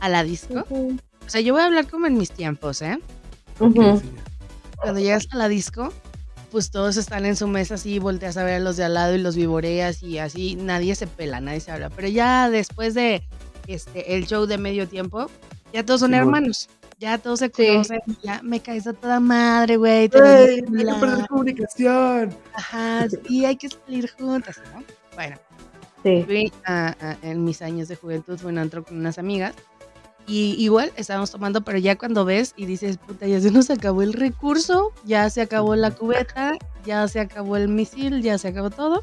[0.00, 2.98] a la disco, o sea, yo voy a hablar como en mis tiempos, ¿eh?
[3.58, 4.00] Ujú.
[4.00, 4.10] Sí.
[4.76, 5.92] Cuando llegas a la disco,
[6.50, 9.14] pues todos están en su mesa así, volteas a ver a los de al lado
[9.14, 11.90] y los vivoreas y así, nadie se pela, nadie se habla.
[11.90, 13.22] Pero ya después de
[13.66, 15.30] este el show de medio tiempo,
[15.72, 16.68] ya todos son hermanos.
[17.00, 17.66] Ya todos se Sí.
[17.66, 19.92] conocen, ya me caes a toda madre, güey.
[20.02, 22.36] hay que perder comunicación!
[22.52, 24.84] Ajá, sí, hay que salir juntas, ¿no?
[25.14, 25.36] Bueno,
[26.04, 26.22] Sí.
[26.26, 29.54] fui a- a- en mis años de juventud, fui a un antro con unas amigas.
[30.26, 34.02] Y igual estábamos tomando, pero ya cuando ves y dices, puta, ya se nos acabó
[34.02, 36.52] el recurso, ya se acabó la cubeta,
[36.84, 39.02] ya se acabó el misil, ya se acabó todo.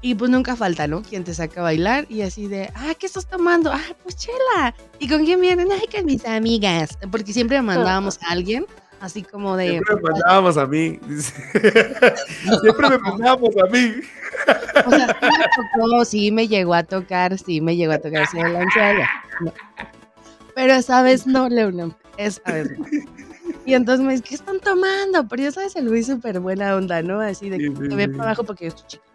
[0.00, 1.02] Y pues nunca falta, ¿no?
[1.02, 3.72] Quien te saca a bailar y así de, ah, ¿qué estás tomando?
[3.72, 4.74] Ah, pues chela.
[5.00, 5.68] ¿Y con quién vienen?
[5.72, 6.96] Ay, con mis amigas.
[7.10, 8.64] Porque siempre mandábamos a alguien,
[9.00, 11.00] así como de, Siempre me mandábamos a mí.
[12.62, 13.94] Siempre me mandábamos a mí.
[14.86, 18.22] O sea, sí me tocó, sí me llegó a tocar, sí me llegó a tocar
[18.22, 19.00] ese lanzado.
[19.40, 19.52] No.
[20.54, 21.96] Pero esa vez no, Leonor.
[22.16, 22.86] Esa vez no.
[23.66, 25.28] Y entonces me dice, ¿qué están tomando?
[25.28, 27.20] Pero ya sabes, el Luis súper buena onda, ¿no?
[27.20, 28.10] Así de Sí, que sí, te ve sí.
[28.12, 29.07] para abajo porque yo estoy chiquito.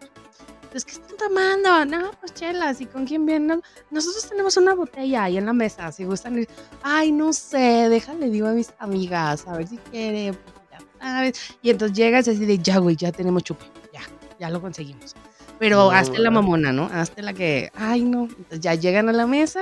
[0.74, 1.86] Entonces, ¿qué están tomando?
[1.86, 2.82] No, pues chelas.
[2.82, 3.62] ¿Y con quién vienen?
[3.92, 5.92] Nosotros tenemos una botella ahí en la mesa.
[5.92, 6.50] Si gustan ir.
[6.82, 10.32] Ay, no sé, déjale, digo a mis amigas, a ver si quiere.
[10.72, 11.56] ya sabes.
[11.62, 13.64] Y entonces llegas y así de, ya, güey, ya tenemos chupe.
[13.94, 14.02] Ya,
[14.40, 15.14] ya lo conseguimos.
[15.60, 16.90] Pero No, hazte la mamona, ¿no?
[16.92, 18.24] Hazte la que, ay, no.
[18.24, 19.62] Entonces ya llegan a la mesa.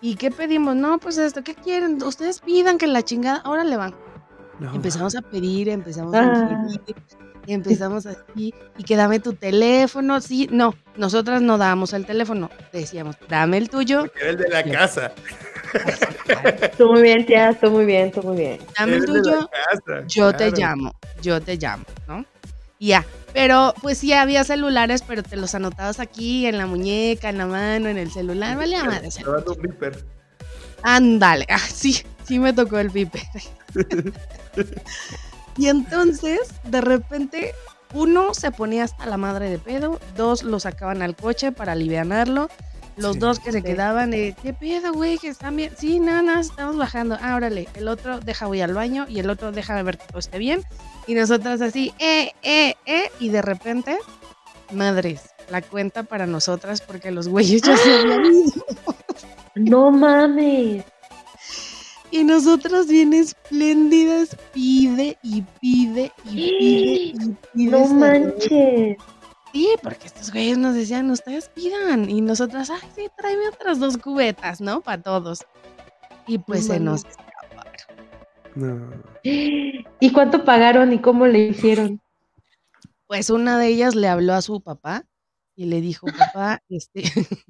[0.00, 0.74] ¿Y qué pedimos?
[0.74, 2.02] No, pues esto, ¿qué quieren?
[2.02, 3.94] Ustedes pidan que la chingada, ahora le van.
[4.58, 6.32] No, Empezamos a pedir, empezamos Ah.
[6.32, 6.96] a pedir,
[7.46, 12.50] y empezamos así, y que dame tu teléfono, sí, no, nosotras no dábamos el teléfono,
[12.72, 15.12] decíamos, dame el tuyo, Era el de la casa.
[16.76, 18.58] Tú muy bien, tía, tú muy bien, tú muy bien.
[18.78, 20.04] dame el tuyo, casa.
[20.06, 22.24] yo te llamo, yo te llamo, ¿no?
[22.78, 27.30] Y ya, pero pues sí había celulares, pero te los anotabas aquí, en la muñeca,
[27.30, 29.08] en la mano, en el celular, vale a madre.
[30.82, 33.22] Ándale, ah, sí, sí me tocó el pipe.
[35.56, 37.54] y entonces, de repente,
[37.94, 42.48] uno se ponía hasta la madre de pedo, dos lo sacaban al coche para alivianarlo,
[42.96, 43.18] los Sí.
[43.20, 45.18] dos que se quedaban, de, ¿qué pedo, güey?
[45.18, 45.70] Que están bien.
[45.78, 47.18] Sí, nada, nada, estamos bajando.
[47.20, 47.68] Ah, órale.
[47.74, 50.62] El otro deja voy al baño y el otro deja ver que todo esté bien.
[51.06, 53.10] Y nosotras así, eh, eh, eh.
[53.20, 53.98] Y de repente,
[54.72, 58.64] madres, la cuenta para nosotras porque los güeyes ya se habían ido.
[59.56, 60.84] No mames.
[62.10, 67.70] Y nosotras bien espléndidas, pide y pide y pide y pide.
[67.70, 68.96] No manches.
[69.52, 72.10] Sí, porque estos güeyes nos decían, ustedes pidan.
[72.10, 74.82] Y nosotras, ay, sí, tráeme otras dos cubetas, ¿no?
[74.82, 75.46] Para todos.
[76.26, 77.72] Y pues No se nos escaparon.
[78.54, 78.90] No.
[79.22, 82.00] ¿Y cuánto pagaron y cómo le hicieron?
[83.06, 85.06] Pues una de ellas le habló a su papá
[85.54, 87.02] y le dijo, papá, este,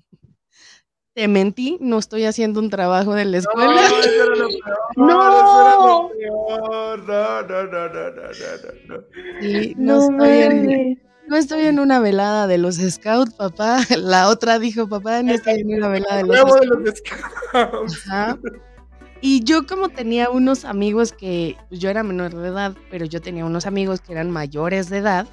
[1.16, 3.72] te mentí, no estoy haciendo un trabajo de la escuela.
[3.72, 4.78] No, eso era lo peor.
[4.96, 5.30] ¡No!
[5.30, 6.58] Eso era lo peor.
[6.68, 9.04] No, no, no, no, no, no, no.
[9.40, 10.98] Sí, no, No estoy en, mames.
[11.26, 13.78] no estoy en una velada de los scouts, papá.
[13.98, 16.60] La otra dijo, papá, no estoy en una velada de los scouts.
[16.60, 18.06] de los scouts.
[18.10, 18.38] Ajá.
[19.22, 23.22] Y yo como tenía unos amigos que, pues, yo era menor de edad, pero yo
[23.22, 25.26] tenía unos amigos que eran mayores de edad,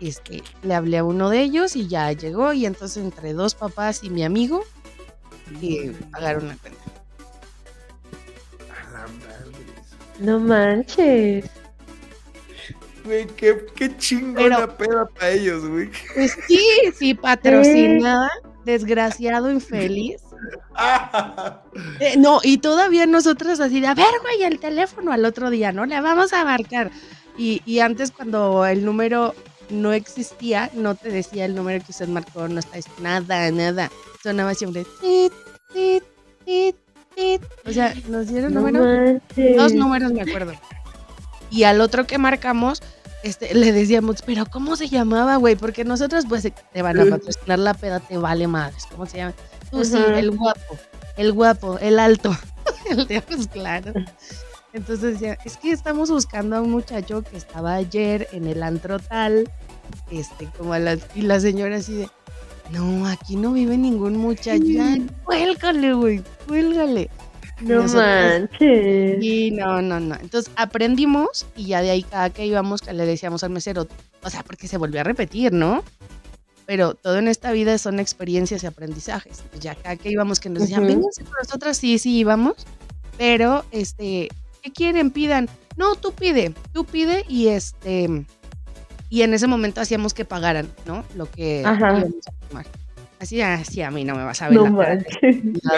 [0.00, 4.02] este, le hablé a uno de ellos y ya llegó y entonces entre dos papás
[4.02, 4.64] y mi amigo
[5.60, 6.80] y pagaron la cuenta.
[8.70, 9.64] A la madre.
[10.20, 11.44] No manches.
[13.04, 15.90] Güey, qué, qué chingona peda para ellos, güey.
[16.14, 16.60] Pues sí,
[16.94, 18.30] sí, patrocinada,
[18.64, 20.22] desgraciado, infeliz.
[22.00, 25.72] Eh, no, y todavía nosotros así de, a ver, güey, el teléfono al otro día,
[25.72, 25.84] ¿no?
[25.86, 26.90] Le vamos a marcar.
[27.36, 29.34] Y, y antes cuando el número
[29.70, 33.90] no existía, no te decía el número que usted marcó, no está nada, nada.
[34.22, 35.32] Sonaba siempre tit,
[35.72, 36.02] tit,
[36.44, 36.76] tit,
[37.14, 37.42] tit.
[37.66, 39.56] O sea, nos dieron No números, manches.
[39.56, 40.52] dos números me acuerdo.
[41.50, 42.82] Y al otro que marcamos,
[43.22, 45.56] este, le decíamos, pero ¿cómo se llamaba, güey?
[45.56, 48.86] Porque nosotros, pues, te van a patrocinar la peda, te vale madres.
[48.90, 49.34] ¿Cómo se llama?
[49.70, 50.78] Tú sí, el guapo,
[51.16, 52.36] el guapo, el alto,
[52.90, 53.94] el de ojos claros.
[54.72, 58.98] Entonces decía, es que estamos buscando a un muchacho que estaba ayer en el antro
[58.98, 59.50] tal,
[60.10, 62.10] este, como a las, y la señora así de,
[62.70, 67.08] no, aquí no vive ningún muchacho, ya, cuélgale, güey, cuélgale.
[67.60, 69.24] No nosotros, manches.
[69.24, 70.14] y no, no, no.
[70.14, 73.88] Entonces aprendimos y ya de ahí cada que íbamos le decíamos al mesero,
[74.22, 75.82] o sea, porque se volvió a repetir, ¿no?
[76.66, 79.42] Pero todo en esta vida son experiencias y aprendizajes.
[79.58, 80.88] Ya cada que íbamos que nos decían, Ujú.
[80.88, 82.64] vénganse con nosotras, sí, sí íbamos,
[83.16, 84.28] pero este,
[84.62, 85.10] ¿qué quieren?
[85.10, 85.48] Pidan.
[85.76, 88.24] No, tú pide, tú pide y este,
[89.10, 91.04] y en ese momento hacíamos que pagaran, ¿no?
[91.16, 91.98] Lo que Ajá.
[91.98, 92.66] íbamos a tomar.
[93.20, 94.58] Así, así a mí no me vas a ver.
[94.58, 94.94] No la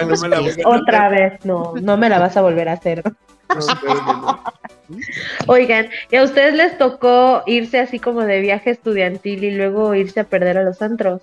[0.05, 2.75] no me la voy a Otra vez, no, no me la vas a volver a
[2.75, 3.03] hacer.
[3.05, 4.43] No, espérame, no.
[5.47, 10.21] Oigan, ¿y a ustedes les tocó irse así como de viaje estudiantil y luego irse
[10.21, 11.23] a perder a los antros?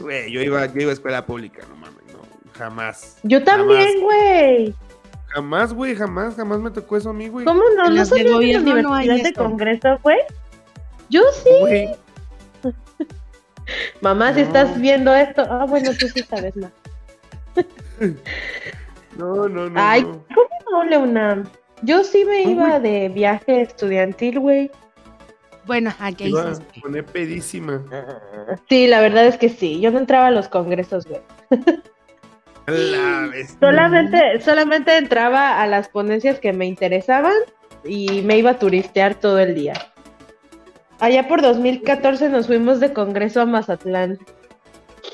[0.00, 2.20] Güey, yo iba, yo iba a escuela pública, no mames, no,
[2.52, 3.18] jamás.
[3.22, 4.74] Yo también, güey.
[5.28, 7.44] Jamás, güey, jamás, jamás me tocó eso a mí, güey.
[7.44, 7.86] ¿Cómo no?
[7.86, 9.32] En ¿No de la gobierno no hay de.
[9.32, 10.18] Congreso, güey?
[11.10, 11.50] Yo sí.
[11.60, 11.96] Güey,
[14.00, 15.42] Mamá, si estás viendo esto.
[15.48, 16.72] Ah, bueno, tú sí sabes más.
[19.18, 19.80] no, no, no.
[19.80, 20.24] Ay, no.
[20.34, 21.44] ¿cómo no, Leonam?
[21.82, 24.70] Yo sí me iba de viaje estudiantil, güey.
[25.66, 26.78] Bueno, ¿a qué Iba hiciste?
[26.78, 27.84] a poner pedísima.
[28.68, 29.80] Sí, la verdad es que sí.
[29.80, 31.20] Yo no entraba a los congresos, güey.
[32.70, 33.30] La.
[33.60, 37.32] Solamente, solamente entraba a las ponencias que me interesaban
[37.84, 39.74] y me iba a turistear todo el día.
[41.00, 44.18] Allá por 2014 nos fuimos de congreso a Mazatlán.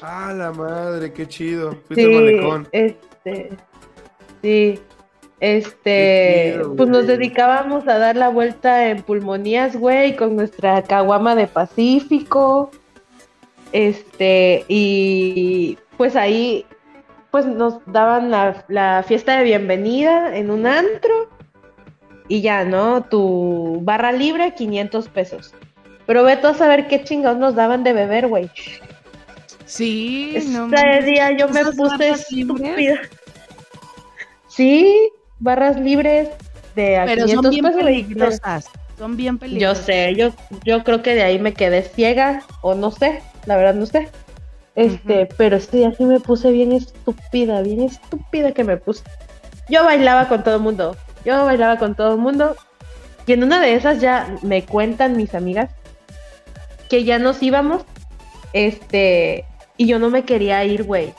[0.02, 1.72] Ah, la madre, qué chido.
[1.86, 2.68] Fuiste Sí, malecón.
[2.72, 3.50] este,
[4.42, 4.80] sí,
[5.40, 11.34] este, chido, pues nos dedicábamos a dar la vuelta en pulmonías, güey, con nuestra caguama
[11.34, 12.70] de Pacífico,
[13.72, 16.64] este, y pues ahí,
[17.34, 21.28] pues nos daban la, la fiesta de bienvenida en un antro,
[22.28, 23.02] y ya, ¿no?
[23.02, 25.52] Tu barra libre, 500 pesos.
[26.06, 28.52] Pero ve tú a saber qué chingados nos daban de beber, güey.
[29.64, 31.04] Sí, no Ese manches.
[31.06, 32.26] día yo me ¿Esas puse libres?
[32.30, 33.00] estúpida.
[34.46, 35.10] Sí,
[35.40, 36.28] barras libres
[36.76, 37.82] de a Pero 500 son bien pesos.
[37.82, 38.70] peligrosas.
[38.96, 39.84] Son bien Yo peligrosas.
[39.86, 40.28] sé, yo,
[40.64, 44.08] yo creo que de ahí me quedé ciega, o no sé, la verdad no sé.
[44.76, 49.04] Este, pero este día sí me puse bien estúpida, bien estúpida que me puse.
[49.68, 52.56] Yo bailaba con todo el mundo, yo bailaba con todo el mundo.
[53.26, 55.70] Y en una de esas ya me cuentan mis amigas
[56.88, 57.84] que ya nos íbamos,
[58.52, 59.46] este,
[59.76, 61.14] y yo no me quería ir, güey.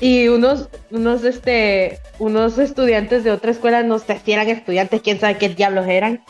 [0.00, 5.18] Y unos, unos, este, unos estudiantes de otra escuela, no sé si eran estudiantes, quién
[5.18, 6.22] sabe qué diablos eran.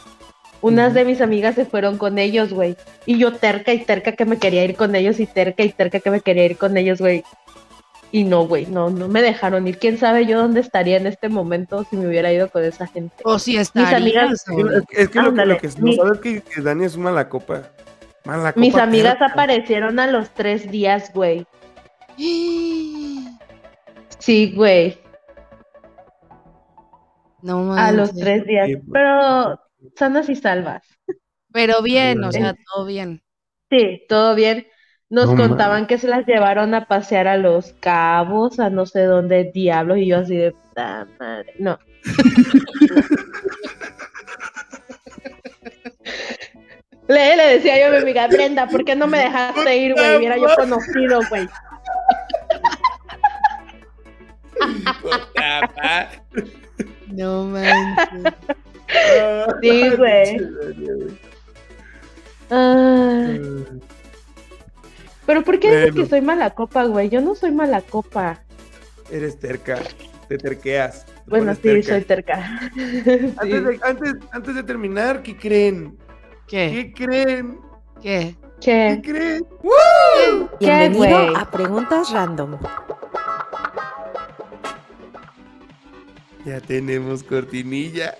[0.63, 2.77] Unas de mis amigas se fueron con ellos, güey.
[3.05, 6.01] Y yo terca y terca que me quería ir con ellos y terca y terca
[6.01, 7.25] que me quería ir con ellos, güey.
[8.13, 9.79] Y no, güey, no, no me dejaron ir.
[9.79, 13.17] ¿Quién sabe yo dónde estaría en este momento si me hubiera ido con esa gente?
[13.25, 14.45] O si Mis está amigas- Es
[14.89, 17.05] que, es que lo, que, lo que no sabes es que, que Dani es una
[17.07, 17.63] mala copa.
[18.25, 19.33] Mala Mis copa amigas terca.
[19.33, 21.47] aparecieron a los tres días, güey.
[24.19, 24.99] Sí, güey,
[27.43, 28.69] No a los tres días.
[28.69, 28.83] Pues.
[28.93, 29.59] Pero
[29.97, 30.83] sanas y salvas.
[31.53, 33.23] Pero bien, o sea, todo bien.
[33.71, 34.67] Sí, todo bien.
[35.11, 39.03] Nos No contaban que se las llevaron a pasear a los cabos, a no sé
[39.05, 41.53] dónde diablos, y yo así de puta madre.
[41.59, 41.79] No.
[47.09, 50.17] Le, le decía yo a mi amiga Brenda, ¿por qué no me dejaste ir, güey?
[50.17, 51.47] Hubiera yo conocido, güey.
[57.09, 58.35] No manches.
[59.63, 60.41] Sí, güey.
[62.51, 63.41] Ay,
[65.27, 66.03] Pero ¿por qué dices Bueno.
[66.03, 67.09] que soy mala copa, güey?
[67.09, 68.43] Yo no soy mala copa.
[69.11, 69.79] Eres terca.
[70.29, 71.05] te terqueas.
[71.07, 71.93] te Bueno, sí, terca.
[71.93, 72.61] soy terca.
[72.75, 73.35] Sí.
[73.39, 75.97] Antes de, antes, antes de terminar, ¿qué creen?
[76.47, 76.93] ¿Qué?
[76.97, 77.61] ¿Qué creen?
[78.03, 78.37] ¿Qué?
[78.61, 79.11] ¿Qué ¿Qué?
[79.13, 79.47] creen?
[80.59, 82.59] ¿Qué, Bienvenido a Preguntas Random.
[86.45, 88.17] Ya tenemos cortinilla.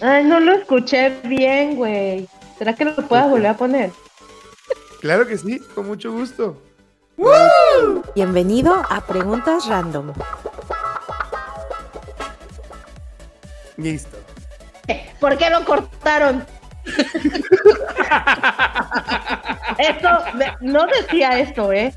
[0.00, 2.28] Ay, no lo escuché bien, güey.
[2.58, 3.90] ¿Será que lo puedas volver a poner?
[5.00, 6.60] Claro que sí, con mucho gusto.
[8.14, 10.12] Bienvenido a Preguntas Random.
[13.76, 14.16] Listo.
[15.20, 16.46] ¿Por qué lo cortaron?
[19.78, 21.92] Esto, me- no decía esto, ¿eh?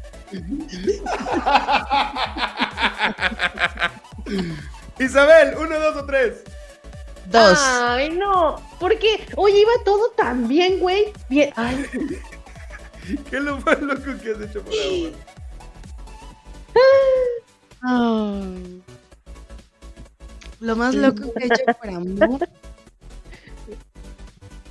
[4.99, 6.43] Isabel, uno, dos o tres.
[7.27, 7.59] Dos.
[7.59, 8.59] Ay, no.
[8.79, 11.13] Porque, oye, iba todo tan bien, güey.
[11.29, 11.51] Bien.
[11.55, 11.85] Ay,
[13.29, 15.11] ¿Qué es lo más loco que has hecho por ahora?
[17.83, 18.83] Ay.
[20.59, 22.47] Lo más loco que he hecho por amor.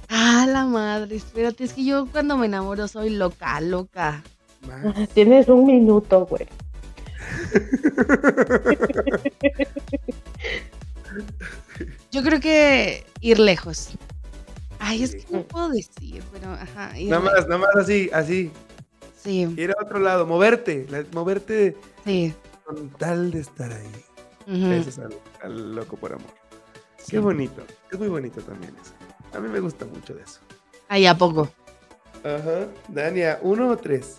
[0.09, 4.23] Ah, la madre, espérate, es que yo cuando me enamoro soy loca, loca.
[4.67, 5.09] Más.
[5.11, 6.47] tienes un minuto, güey.
[12.11, 13.91] Yo creo que ir lejos.
[14.79, 16.89] Ay, es que no puedo decir, pero ajá.
[16.89, 17.23] Nada lejos.
[17.25, 18.51] más, nada más así, así.
[19.23, 22.35] Sí, Ir a otro lado, moverte, la- moverte sí.
[22.65, 24.05] con tal de estar ahí.
[24.47, 24.71] ujú.
[24.73, 26.33] Eso es al, al loco por amor.
[26.99, 27.13] Sí.
[27.13, 27.63] Qué bonito.
[27.93, 28.93] Es muy bonito también eso.
[29.37, 30.41] A mí me gusta mucho de eso.
[30.89, 31.51] Ay, ¿a poco?
[32.25, 32.67] Ajá.
[32.89, 34.17] Dania, ¿uno o tres?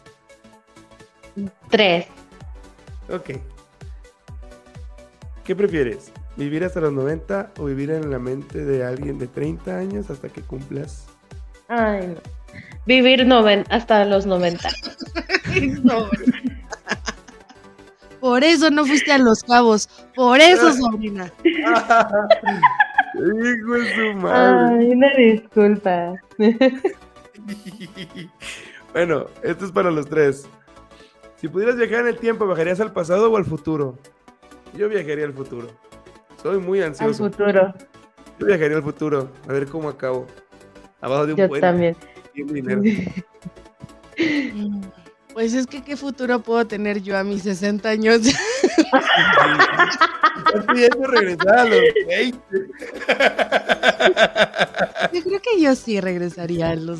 [1.69, 2.05] Tres.
[3.09, 3.31] Ok.
[5.43, 6.11] ¿Qué prefieres?
[6.37, 10.29] ¿Vivir hasta los 90 o vivir en la mente de alguien de 30 años hasta
[10.29, 11.07] que cumplas?
[11.67, 12.21] Ay, no.
[12.85, 14.69] Vivir noven hasta los 90.
[15.83, 16.09] No.
[18.21, 19.89] Por eso no fuiste a Los Cabos.
[20.15, 21.33] Por eso, sobrina.
[21.43, 21.71] Hijo
[23.73, 24.77] de su madre.
[24.79, 26.13] Ay, una disculpa.
[28.93, 30.47] bueno, esto es para los tres.
[31.37, 33.97] Si pudieras viajar en el tiempo, ¿viajarías al pasado o al futuro?
[34.77, 35.69] Yo viajaría al futuro.
[36.41, 37.25] Soy muy Al ansioso.
[37.29, 37.73] futuro.
[38.39, 39.29] Yo viajaría al futuro.
[39.47, 40.25] A ver cómo acabo.
[40.99, 41.67] Abajo de un Yo puente.
[41.67, 41.95] también.
[42.33, 42.81] Dinero.
[45.33, 48.19] Pues es que qué futuro puedo tener yo a mis 60 años.
[50.67, 52.37] Pidiendo regresar a los 20.
[55.13, 56.99] Yo creo que yo sí regresaría a los,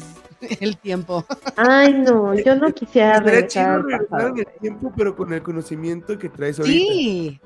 [0.61, 1.25] el tiempo.
[1.57, 5.41] Ay, no, yo no quisiera regresar chido al regresar en el tiempo, pero con el
[5.43, 6.93] conocimiento que traes ahorita.
[6.93, 7.41] Sí.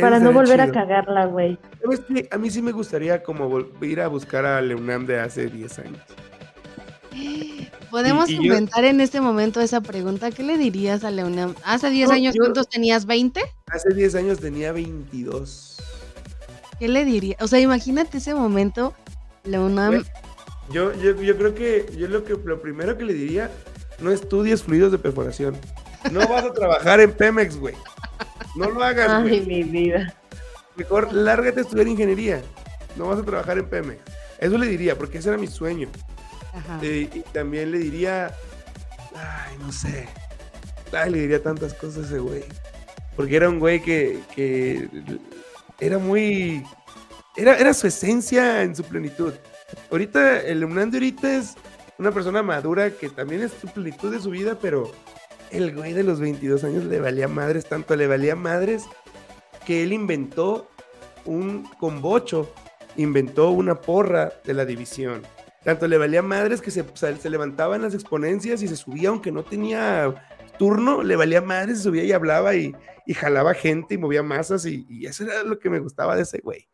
[0.00, 1.58] Para no volver a cagarla, güey.
[1.82, 2.28] ¿Sabes qué?
[2.30, 6.00] A mí sí me gustaría como ir a buscar a Leunam de hace 10 años.
[7.90, 10.30] Podemos Y- y yo- inventar en este momento esa pregunta.
[10.32, 11.54] ¿Qué le dirías a Leonam?
[11.64, 13.06] Hace 10 No, años, yo- ¿cuántos tenías?
[13.06, 13.40] ¿20?
[13.68, 15.76] Hace 10 años tenía 22.
[16.80, 17.36] ¿Qué le diría?
[17.40, 18.94] O sea, imagínate ese momento,
[19.44, 20.02] Leonam.
[20.70, 23.50] Yo, yo, yo creo que yo lo que lo primero que le diría,
[24.00, 25.56] no estudies fluidos de perforación.
[26.10, 27.74] No vas a trabajar en Pemex, güey.
[28.54, 30.14] No lo hagas, Ay, mi vida.
[30.76, 32.42] Mejor lárgate a estudiar ingeniería.
[32.96, 34.00] No vas a trabajar en Pemex.
[34.38, 35.88] Eso le diría, porque ese era mi sueño.
[36.52, 36.78] Ajá.
[36.82, 38.34] Eh, y también le diría,
[39.14, 40.08] ay, no sé.
[40.92, 42.44] Ay, le diría tantas cosas a ese güey.
[43.16, 44.88] Porque era un güey que, que
[45.80, 46.64] era muy...
[47.36, 49.32] Era, era su esencia en su plenitud.
[49.90, 51.54] Ahorita, el Hernán de ahorita es
[51.98, 54.92] una persona madura que también es su plenitud de su vida, pero
[55.54, 58.84] el güey de los 22 años le valía madres, tanto le valía madres
[59.64, 60.68] que él inventó
[61.24, 62.52] un combocho,
[62.96, 65.22] inventó una porra de la división.
[65.62, 69.32] Tanto le valía madres que se, se levantaba en las exponencias y se subía aunque
[69.32, 70.14] no tenía
[70.58, 72.74] turno, le valía madres, se subía y hablaba y,
[73.06, 76.22] y jalaba gente y movía masas y, y eso era lo que me gustaba de
[76.22, 76.68] ese güey.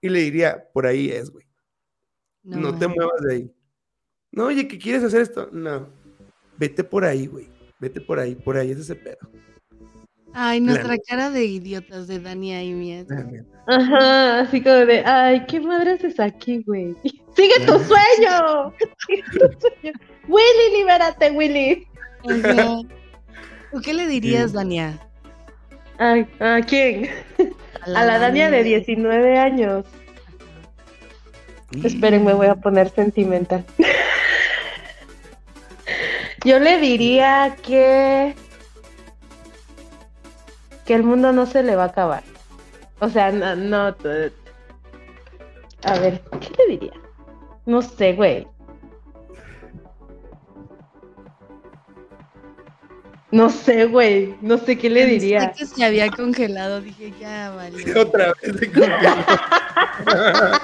[0.00, 1.46] Y le diría, por ahí es, güey.
[2.42, 2.96] No, te man.
[2.96, 3.54] muevas de ahí.
[4.32, 5.48] No, oye, ¿qué quieres hacer esto?
[5.52, 5.88] No.
[6.56, 7.48] Vete por ahí, güey.
[7.80, 9.18] Vete por ahí, por ahí es ese pedo.
[10.32, 13.04] Ay, nuestra cara de idiotas de Dania y mía.
[13.66, 16.94] Ajá, así como de, ay, ¿qué madre haces aquí, güey?
[17.36, 18.72] ¡Sigue tu sueño!
[19.06, 19.92] ¡Sigue tu sueño!
[20.28, 21.86] ¡Willy, libérate, Willy!
[22.28, 22.80] Ajá.
[23.72, 24.56] ¿Tú qué le dirías, Sí.
[24.56, 25.00] Dania?
[25.98, 27.08] Ay, ¿A quién?
[27.82, 29.84] A la Dania de 19 años.
[31.82, 33.64] Espérenme, voy a poner sentimental.
[36.44, 38.34] Yo le diría que
[40.86, 42.24] que el mundo no se le va a acabar.
[42.98, 43.94] O sea, no, no
[45.82, 46.92] a ver, ¿qué le diría?
[47.66, 48.46] No sé, güey.
[53.30, 54.34] No sé, güey.
[54.40, 55.52] No sé qué le diría.
[55.52, 57.98] Pensé que se había congelado, dije, ya vale.
[58.00, 58.98] Otra vez se congeló.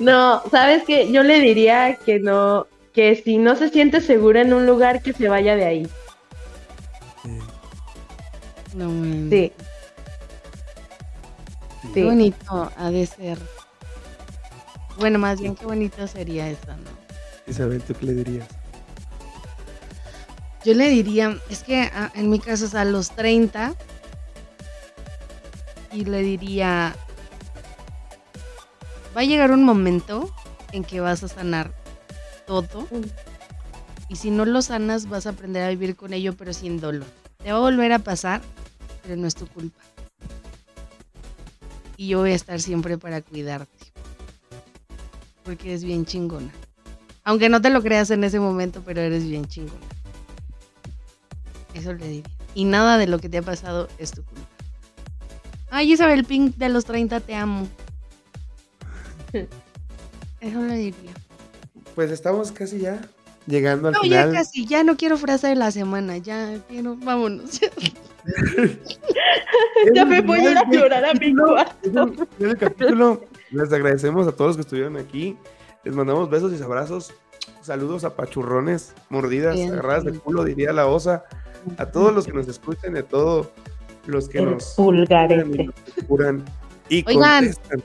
[0.00, 1.10] No, ¿sabes qué?
[1.10, 5.12] Yo le diría que no, que si no se siente segura en un lugar, que
[5.12, 5.88] se vaya de ahí.
[8.74, 9.28] No, man.
[9.30, 9.52] Sí.
[11.92, 12.02] Qué Sí.
[12.02, 13.38] bonito ha de ser.
[14.98, 16.90] Bueno, más bien qué bonito sería eso, ¿no?
[17.50, 18.48] Isabel, ¿tú qué le dirías?
[20.64, 23.74] Yo le diría, es que ah, en mi caso es a los 30
[25.92, 26.94] y le diría,
[29.16, 30.32] va a llegar un momento
[30.72, 31.70] en que vas a sanar
[32.46, 32.86] todo
[34.08, 37.06] y si no lo sanas vas a aprender a vivir con ello pero sin dolor.
[37.42, 38.42] Te va a volver a pasar,
[39.02, 39.80] pero no es tu culpa.
[41.96, 43.92] Y yo voy a estar siempre para cuidarte.
[45.44, 46.52] Porque es bien chingona.
[47.22, 49.86] Aunque no te lo creas en ese momento, pero eres bien chingona.
[51.74, 52.30] Eso le diría.
[52.54, 54.48] Y nada de lo que te ha pasado es tu culpa.
[55.70, 57.66] Ay, Isabel Pink de los 30, te amo.
[60.40, 61.12] Eso le diría.
[61.94, 63.00] Pues estamos casi ya
[63.46, 64.32] llegando al No, ya final.
[64.32, 67.60] casi, ya no quiero frase de la semana, ya quiero, vámonos.
[69.94, 71.74] Ya me voy a ir a llorar a mi cuarto.
[71.82, 73.20] Es el final capítulo.
[73.50, 75.36] Les agradecemos a todos los que estuvieron aquí.
[75.84, 77.12] Les mandamos besos y abrazos.
[77.60, 81.24] Saludos a pachurrones, mordidas, Bien, agarradas de culo, diría la osa.
[81.76, 83.48] A todos los que nos escuchen, a todos
[84.06, 85.70] los que El nos pulgarete.
[85.94, 86.44] procuran
[86.88, 87.44] y Oigan.
[87.44, 87.82] contestan.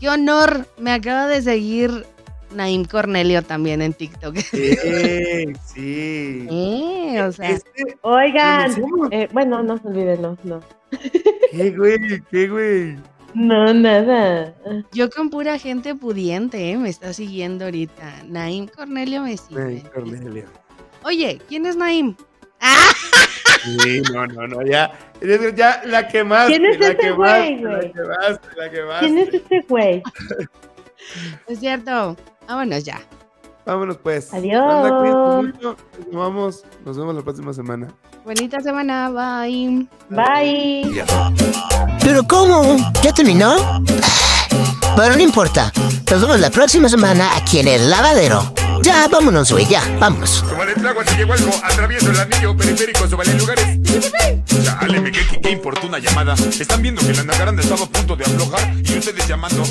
[0.00, 2.06] Qué honor, me acaba de seguir
[2.54, 4.36] Naim Cornelio también en TikTok.
[4.36, 4.74] Sí,
[5.64, 6.46] sí.
[6.50, 8.72] Eh, o sea, Este, Oigan,
[9.10, 10.60] eh, bueno, no, olvídenlo, no.
[11.50, 11.98] ¿Qué, güey?
[12.30, 12.96] ¿Qué, güey?
[13.34, 14.54] No, nada.
[14.92, 18.24] yo con pura gente pudiente, eh, me está siguiendo ahorita.
[18.26, 19.62] Naim Cornelio me sigue.
[19.62, 20.46] Ay, Cornelia.
[21.04, 22.14] Oye, ¿quién es Naim?
[22.60, 22.76] ¡Ah!
[23.62, 24.90] Sí, no, no, no, ya.
[25.54, 26.58] Ya la quemaste.
[26.58, 29.06] ¿Quién es la quemaste, güey, La quemaste, la quemaste.
[29.06, 30.02] ¿Quién es este güey?
[31.48, 32.16] Es cierto.
[32.48, 33.00] Vámonos ya.
[33.64, 34.32] Vámonos pues.
[34.34, 34.62] Adiós.
[35.62, 35.76] Nos
[36.12, 36.64] vamos.
[36.84, 37.88] Nos vemos la próxima semana.
[38.24, 39.86] Bonita semana, bye.
[40.10, 41.04] Bye.
[42.02, 42.76] ¿Pero cómo?
[43.02, 43.82] ¿Ya terminó?
[44.96, 45.72] Pero no importa.
[46.10, 48.52] Nos vemos la próxima semana aquí en el lavadero.
[48.82, 50.44] Ya, vámonos, güey, ya, vámonos.
[50.48, 53.78] Como de Tláhuac se llegó algo, atravieso el anillo periférico, sobre en lugares.
[54.64, 56.34] Dale, me qué, qué importuna llamada.
[56.34, 59.62] Están viendo que la nacaranda estaba a punto de aflojar y ustedes llamando.